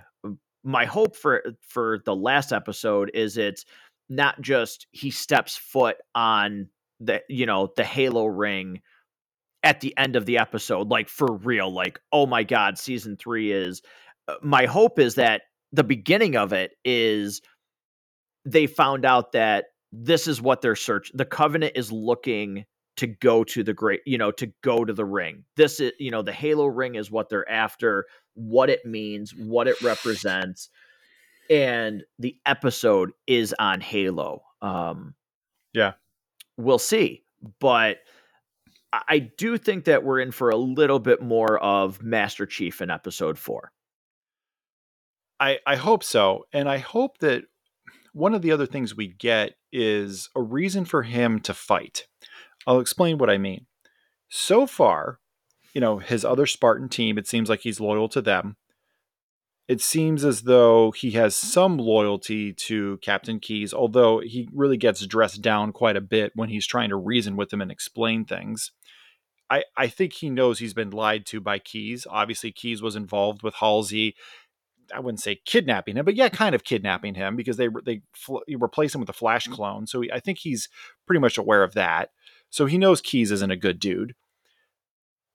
[0.62, 3.64] My hope for for the last episode is it's
[4.08, 6.68] not just he steps foot on
[7.00, 8.80] the you know the halo ring
[9.62, 13.50] at the end of the episode like for real like oh my god season 3
[13.50, 13.82] is
[14.28, 15.42] uh, my hope is that
[15.74, 17.40] the beginning of it is
[18.44, 22.64] they found out that this is what they're search the covenant is looking
[22.96, 26.10] to go to the great you know to go to the ring this is you
[26.10, 28.04] know the halo ring is what they're after
[28.34, 30.68] what it means what it represents
[31.50, 35.14] and the episode is on halo um
[35.72, 35.92] yeah
[36.56, 37.22] we'll see.
[37.60, 37.98] But
[38.92, 42.90] I do think that we're in for a little bit more of Master Chief in
[42.90, 43.72] episode four.
[45.40, 46.46] I, I hope so.
[46.52, 47.44] And I hope that
[48.12, 52.06] one of the other things we get is a reason for him to fight.
[52.66, 53.66] I'll explain what I mean.
[54.28, 55.18] So far,
[55.74, 58.56] you know, his other Spartan team, it seems like he's loyal to them
[59.66, 65.06] it seems as though he has some loyalty to Captain Keyes, although he really gets
[65.06, 68.72] dressed down quite a bit when he's trying to reason with him and explain things.
[69.50, 72.06] I, I think he knows he's been lied to by Keyes.
[72.08, 74.16] Obviously, Keyes was involved with Halsey.
[74.92, 78.38] I wouldn't say kidnapping him, but yeah, kind of kidnapping him because they they fl-
[78.48, 79.52] replace him with a Flash mm.
[79.52, 79.86] clone.
[79.86, 80.68] So he, I think he's
[81.06, 82.10] pretty much aware of that.
[82.50, 84.14] So he knows Keyes isn't a good dude.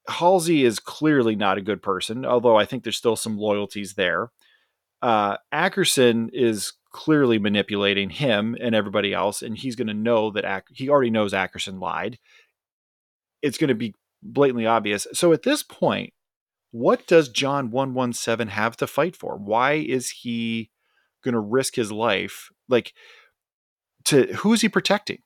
[0.07, 4.31] Halsey is clearly not a good person, although I think there's still some loyalties there.
[5.01, 10.45] Uh, Ackerson is clearly manipulating him and everybody else, and he's going to know that
[10.45, 12.17] Ack- he already knows Ackerson lied.
[13.41, 15.07] It's going to be blatantly obvious.
[15.13, 16.13] So at this point,
[16.71, 19.37] what does John 117 have to fight for?
[19.37, 20.69] Why is he
[21.23, 22.49] going to risk his life?
[22.67, 22.93] Like,
[24.05, 25.19] to who is he protecting?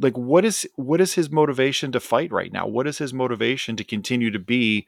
[0.00, 3.76] like what is what is his motivation to fight right now what is his motivation
[3.76, 4.86] to continue to be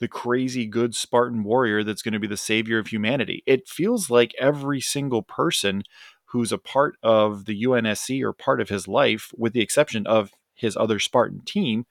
[0.00, 4.08] the crazy good spartan warrior that's going to be the savior of humanity it feels
[4.08, 5.82] like every single person
[6.26, 10.30] who's a part of the unsc or part of his life with the exception of
[10.54, 11.84] his other spartan team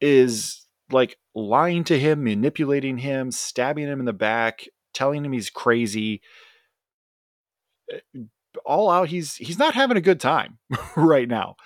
[0.00, 5.50] is like lying to him manipulating him stabbing him in the back telling him he's
[5.50, 6.20] crazy
[8.64, 10.58] all out he's he's not having a good time
[10.96, 11.56] right now.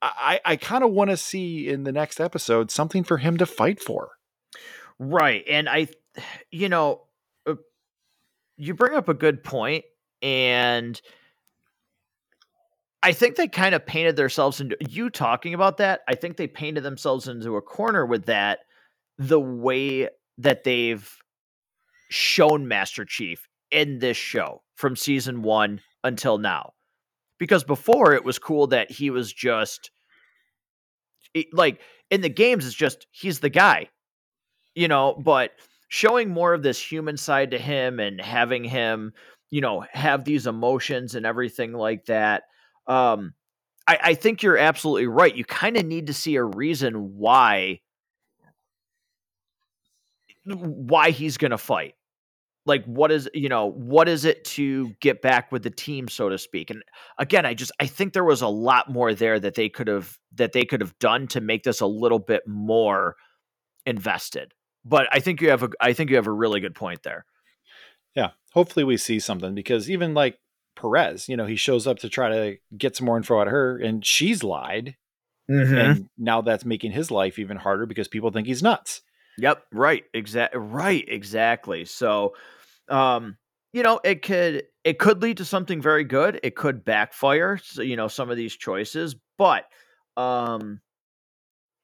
[0.00, 3.46] I I kind of want to see in the next episode something for him to
[3.46, 4.10] fight for.
[4.98, 5.88] Right, and I,
[6.50, 7.02] you know,
[7.46, 7.54] uh,
[8.56, 9.84] you bring up a good point,
[10.22, 11.00] and
[13.02, 16.00] I think they kind of painted themselves into you talking about that.
[16.08, 18.60] I think they painted themselves into a corner with that.
[19.18, 20.08] The way
[20.38, 21.10] that they've
[22.08, 26.72] shown Master Chief in this show from season one until now.
[27.38, 29.90] Because before it was cool that he was just
[31.52, 33.88] like in the games it's just he's the guy.
[34.74, 35.52] You know, but
[35.88, 39.12] showing more of this human side to him and having him,
[39.50, 42.44] you know, have these emotions and everything like that.
[42.86, 43.34] Um
[43.86, 45.34] I, I think you're absolutely right.
[45.34, 47.80] You kind of need to see a reason why
[50.54, 51.94] why he's going to fight.
[52.66, 56.28] Like what is you know what is it to get back with the team so
[56.28, 56.68] to speak?
[56.68, 56.82] And
[57.18, 60.18] again i just i think there was a lot more there that they could have
[60.34, 63.16] that they could have done to make this a little bit more
[63.86, 64.52] invested.
[64.84, 67.24] But i think you have a i think you have a really good point there.
[68.14, 70.38] Yeah hopefully we see something because even like
[70.76, 73.52] perez you know he shows up to try to get some more info out of
[73.52, 74.96] her and she's lied.
[75.50, 75.74] Mm-hmm.
[75.74, 79.00] and now that's making his life even harder because people think he's nuts
[79.38, 80.04] Yep, right.
[80.14, 80.60] Exactly.
[80.60, 81.84] Right, exactly.
[81.84, 82.34] So,
[82.88, 83.36] um,
[83.72, 86.40] you know, it could it could lead to something very good.
[86.42, 89.66] It could backfire, so, you know, some of these choices, but
[90.16, 90.80] um,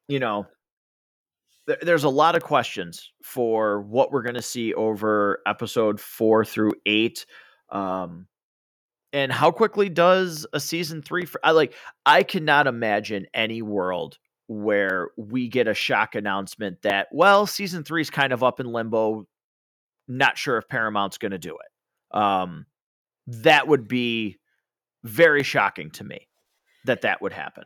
[0.09, 0.47] you know,
[1.67, 6.45] th- there's a lot of questions for what we're going to see over episode 4
[6.45, 7.27] through 8.
[7.71, 8.27] Um
[9.13, 11.75] and how quickly does a season 3 for I like
[12.07, 18.03] I cannot imagine any world where we get a shock announcement that well, season 3
[18.03, 19.27] is kind of up in limbo,
[20.07, 22.19] not sure if Paramount's going to do it.
[22.19, 22.67] Um
[23.27, 24.39] that would be
[25.03, 26.29] very shocking to me
[26.85, 27.65] that that would happen.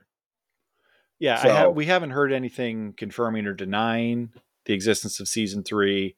[1.18, 4.30] Yeah, so, I ha- we haven't heard anything confirming or denying
[4.66, 6.16] the existence of season three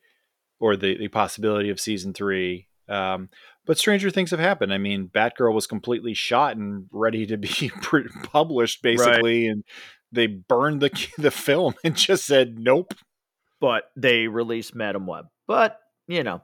[0.58, 2.68] or the, the possibility of season three.
[2.88, 3.30] Um,
[3.64, 4.74] but stranger things have happened.
[4.74, 7.70] I mean, Batgirl was completely shot and ready to be
[8.24, 9.52] published, basically, right.
[9.52, 9.64] and
[10.12, 12.94] they burned the the film and just said nope.
[13.61, 15.26] But they released Madame Web.
[15.46, 16.42] But you know,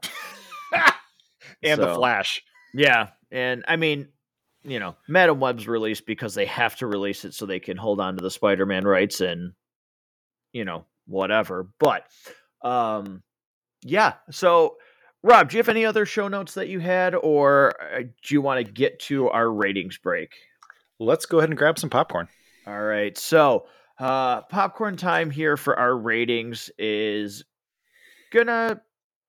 [1.63, 2.43] and so, the Flash.
[2.75, 4.09] Yeah, and I mean,
[4.63, 8.01] you know, Madame Web's released because they have to release it so they can hold
[8.01, 9.53] on to the Spider-Man rights and
[10.53, 11.69] you know, whatever.
[11.79, 12.05] But
[12.63, 13.23] um
[13.83, 14.77] yeah, so
[15.23, 18.41] Rob, do you have any other show notes that you had or uh, do you
[18.41, 20.35] want to get to our ratings break?
[20.99, 22.29] Let's go ahead and grab some popcorn.
[22.67, 23.17] All right.
[23.17, 23.67] So,
[23.99, 27.45] uh popcorn time here for our ratings is
[28.33, 28.83] gonna,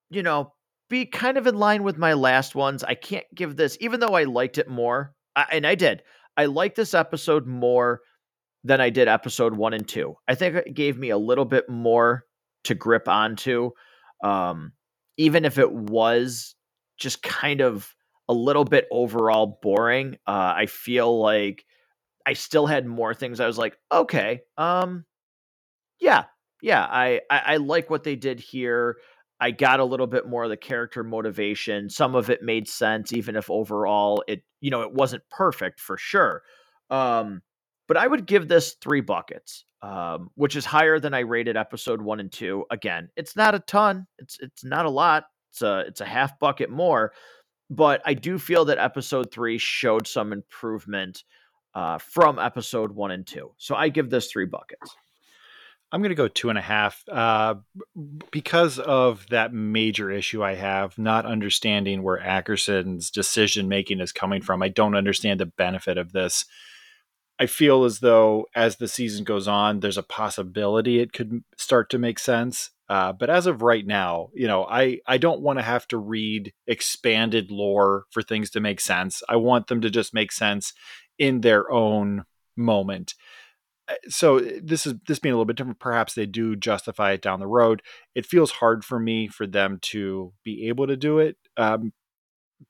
[0.09, 0.53] you know,
[0.89, 2.83] be kind of in line with my last ones.
[2.83, 6.03] I can't give this, even though I liked it more, I, and I did.
[6.37, 8.01] I like this episode more
[8.63, 10.15] than I did episode one and two.
[10.27, 12.25] I think it gave me a little bit more
[12.65, 13.71] to grip onto,
[14.23, 14.73] um,
[15.17, 16.55] even if it was
[16.97, 17.95] just kind of
[18.29, 20.15] a little bit overall boring.
[20.27, 21.65] Uh, I feel like
[22.27, 23.39] I still had more things.
[23.39, 25.05] I was like, okay, um,
[26.01, 26.25] yeah,
[26.61, 28.97] yeah, I, I, I like what they did here.
[29.39, 31.89] I got a little bit more of the character motivation.
[31.89, 35.97] Some of it made sense, even if overall it, you know, it wasn't perfect for
[35.97, 36.43] sure.
[36.89, 37.43] Um,
[37.87, 42.01] but I would give this three buckets, um, which is higher than I rated episode
[42.01, 42.65] one and two.
[42.71, 44.05] Again, it's not a ton.
[44.17, 45.27] It's it's not a lot.
[45.51, 47.13] It's a it's a half bucket more,
[47.69, 51.23] but I do feel that episode three showed some improvement
[51.77, 53.51] uh, from episode one and two.
[53.57, 54.95] So I give this three buckets.
[55.91, 57.55] I'm going to go two and a half uh,
[58.31, 64.41] because of that major issue I have, not understanding where Ackerson's decision making is coming
[64.41, 64.63] from.
[64.63, 66.45] I don't understand the benefit of this.
[67.39, 71.91] I feel as though as the season goes on, there's a possibility it could start
[71.91, 72.71] to make sense.
[72.89, 75.97] Uh, but as of right now, you know, I, I don't want to have to
[75.97, 79.21] read expanded lore for things to make sense.
[79.29, 80.73] I want them to just make sense
[81.19, 83.13] in their own moment.
[83.87, 87.11] Uh, so uh, this is this being a little bit different perhaps they do justify
[87.11, 87.81] it down the road.
[88.15, 91.93] It feels hard for me for them to be able to do it um,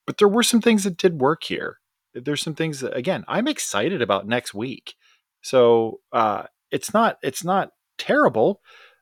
[0.05, 1.77] but there were some things that did work here.
[2.13, 4.95] There's some things that again i'm excited about next week.
[5.41, 8.61] So uh, it's not it's not terrible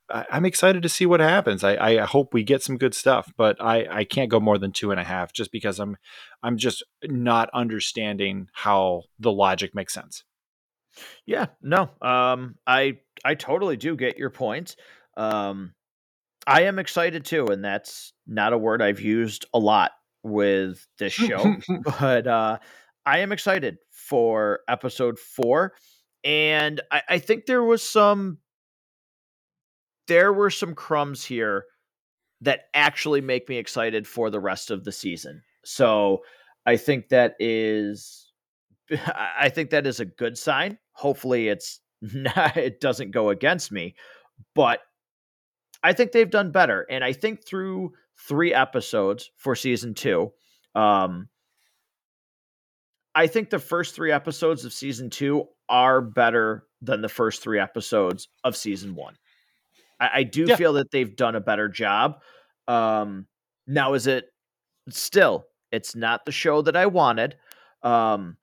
[0.09, 3.61] i'm excited to see what happens I, I hope we get some good stuff but
[3.61, 5.97] i i can't go more than two and a half just because i'm
[6.43, 10.23] i'm just not understanding how the logic makes sense
[11.25, 11.89] yeah, no.
[12.01, 14.75] Um I I totally do get your point.
[15.17, 15.73] Um
[16.47, 19.91] I am excited too and that's not a word I've used a lot
[20.23, 21.55] with this show,
[21.99, 22.59] but uh
[23.05, 25.73] I am excited for episode 4
[26.23, 28.39] and I I think there was some
[30.07, 31.65] there were some crumbs here
[32.41, 35.41] that actually make me excited for the rest of the season.
[35.63, 36.19] So
[36.65, 38.31] I think that is
[39.15, 40.77] I think that is a good sign.
[40.93, 43.95] Hopefully, it's not, it doesn't go against me,
[44.53, 44.81] but
[45.83, 46.85] I think they've done better.
[46.89, 47.93] And I think through
[48.27, 50.31] three episodes for season two,
[50.73, 51.29] um,
[53.13, 57.59] I think the first three episodes of season two are better than the first three
[57.59, 59.15] episodes of season one.
[59.99, 60.55] I, I do yeah.
[60.55, 62.21] feel that they've done a better job.
[62.67, 63.27] Um,
[63.67, 64.25] now, is it
[64.89, 65.45] still?
[65.71, 67.35] It's not the show that I wanted.
[67.83, 68.37] Um,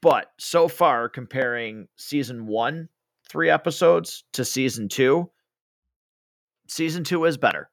[0.00, 2.88] but so far, comparing season one,
[3.28, 5.30] three episodes, to season two,
[6.68, 7.70] season two is better.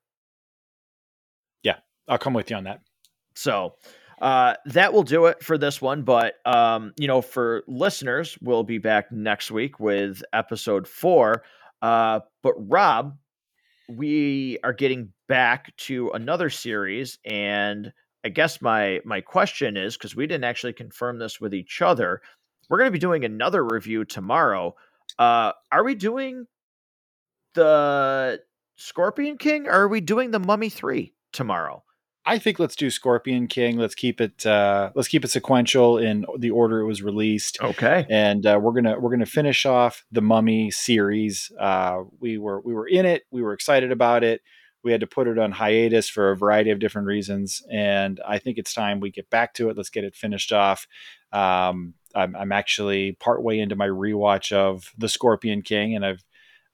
[1.63, 1.77] Yeah,
[2.07, 2.81] I'll come with you on that.
[3.35, 3.75] So
[4.19, 6.01] uh, that will do it for this one.
[6.01, 11.43] But, um, you know, for listeners, we'll be back next week with episode four.
[11.81, 13.17] Uh, but, Rob,
[13.89, 17.91] we are getting back to another series and
[18.27, 22.21] I guess my my question is because we didn't actually confirm this with each other.
[22.69, 24.75] We're going to be doing another review tomorrow.
[25.17, 26.45] Uh, are we doing
[27.53, 28.41] the
[28.75, 31.83] Scorpion King, or are we doing the Mummy Three tomorrow?
[32.27, 33.77] I think let's do Scorpion King.
[33.77, 37.57] Let's keep it uh, let's keep it sequential in the order it was released.
[37.61, 38.05] Okay.
[38.09, 41.49] And uh, we're gonna we're gonna finish off the Mummy series.
[41.57, 43.23] Uh, we were we were in it.
[43.31, 44.41] We were excited about it.
[44.83, 48.39] We had to put it on hiatus for a variety of different reasons, and I
[48.39, 49.77] think it's time we get back to it.
[49.77, 50.85] Let's get it finished off.
[51.31, 56.23] Um, I'm, I'm actually partway into my rewatch of The Scorpion King, and I've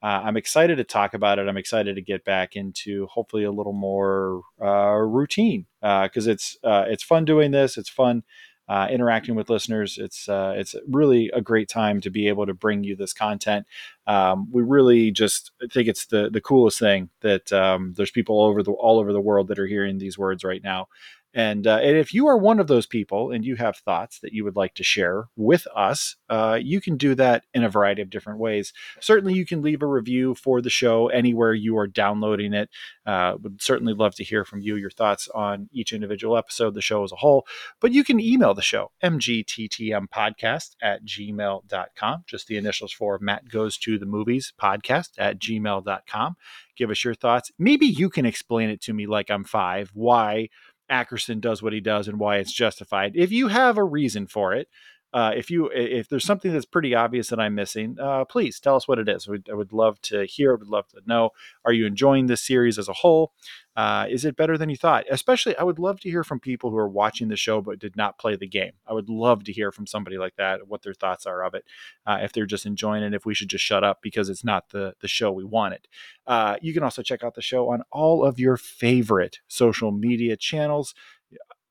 [0.03, 1.47] uh, I'm excited to talk about it.
[1.47, 6.57] I'm excited to get back into hopefully a little more uh, routine because uh, it's
[6.61, 7.77] uh, it's fun doing this.
[7.77, 8.23] It's fun
[8.67, 9.97] uh, interacting with listeners.
[9.97, 13.65] It's uh, it's really a great time to be able to bring you this content.
[14.05, 18.61] Um, we really just think it's the the coolest thing that um, there's people over
[18.61, 20.89] the all over the world that are hearing these words right now,
[21.33, 24.33] and, uh, and if you are one of those people and you have thoughts that
[24.33, 28.01] you would like to share with us, uh, you can do that in a variety
[28.01, 28.71] of different ways.
[28.99, 32.69] Certainly, you can leave a review for the show anywhere you are downloading it.
[33.05, 36.81] Uh, would certainly love to hear from you, your thoughts on each individual episode, the
[36.81, 37.45] show as a whole.
[37.79, 43.77] But you can email the show, mgttmpodcast at gmail.com, just the initials for Matt Goes
[43.79, 46.35] to the Movies podcast at gmail.com.
[46.75, 47.51] Give us your thoughts.
[47.59, 50.49] Maybe you can explain it to me like I'm five, why
[50.91, 53.13] Ackerson does what he does and why it's justified.
[53.15, 54.67] If you have a reason for it,
[55.13, 58.75] uh, if you if there's something that's pretty obvious that I'm missing, uh, please tell
[58.75, 59.29] us what it is.
[59.29, 60.53] I would love to hear.
[60.53, 61.29] I would love to know.
[61.65, 63.31] Are you enjoying this series as a whole?
[63.75, 65.05] Uh, is it better than you thought?
[65.09, 67.95] Especially, I would love to hear from people who are watching the show but did
[67.95, 68.73] not play the game.
[68.87, 71.65] I would love to hear from somebody like that what their thoughts are of it.
[72.05, 74.69] Uh, if they're just enjoying it, if we should just shut up because it's not
[74.69, 75.87] the the show we wanted.
[76.25, 80.35] Uh, you can also check out the show on all of your favorite social media
[80.35, 80.95] channels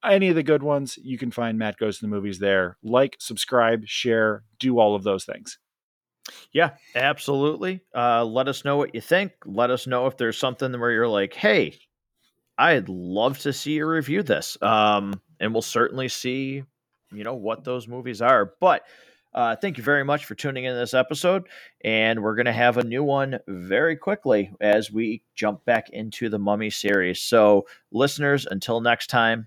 [0.04, 2.76] any of the good ones, you can find Matt Goes to the Movies there.
[2.82, 5.58] Like, subscribe, share, do all of those things.
[6.52, 7.80] Yeah, absolutely.
[7.94, 9.32] Uh, let us know what you think.
[9.44, 11.78] Let us know if there's something where you're like, hey,
[12.58, 14.56] I'd love to see you review this.
[14.62, 16.62] Um, and we'll certainly see,
[17.12, 18.54] you know, what those movies are.
[18.60, 18.82] But
[19.34, 21.48] uh, thank you very much for tuning in this episode.
[21.84, 26.28] And we're going to have a new one very quickly as we jump back into
[26.28, 27.22] the Mummy series.
[27.22, 29.46] So, listeners, until next time,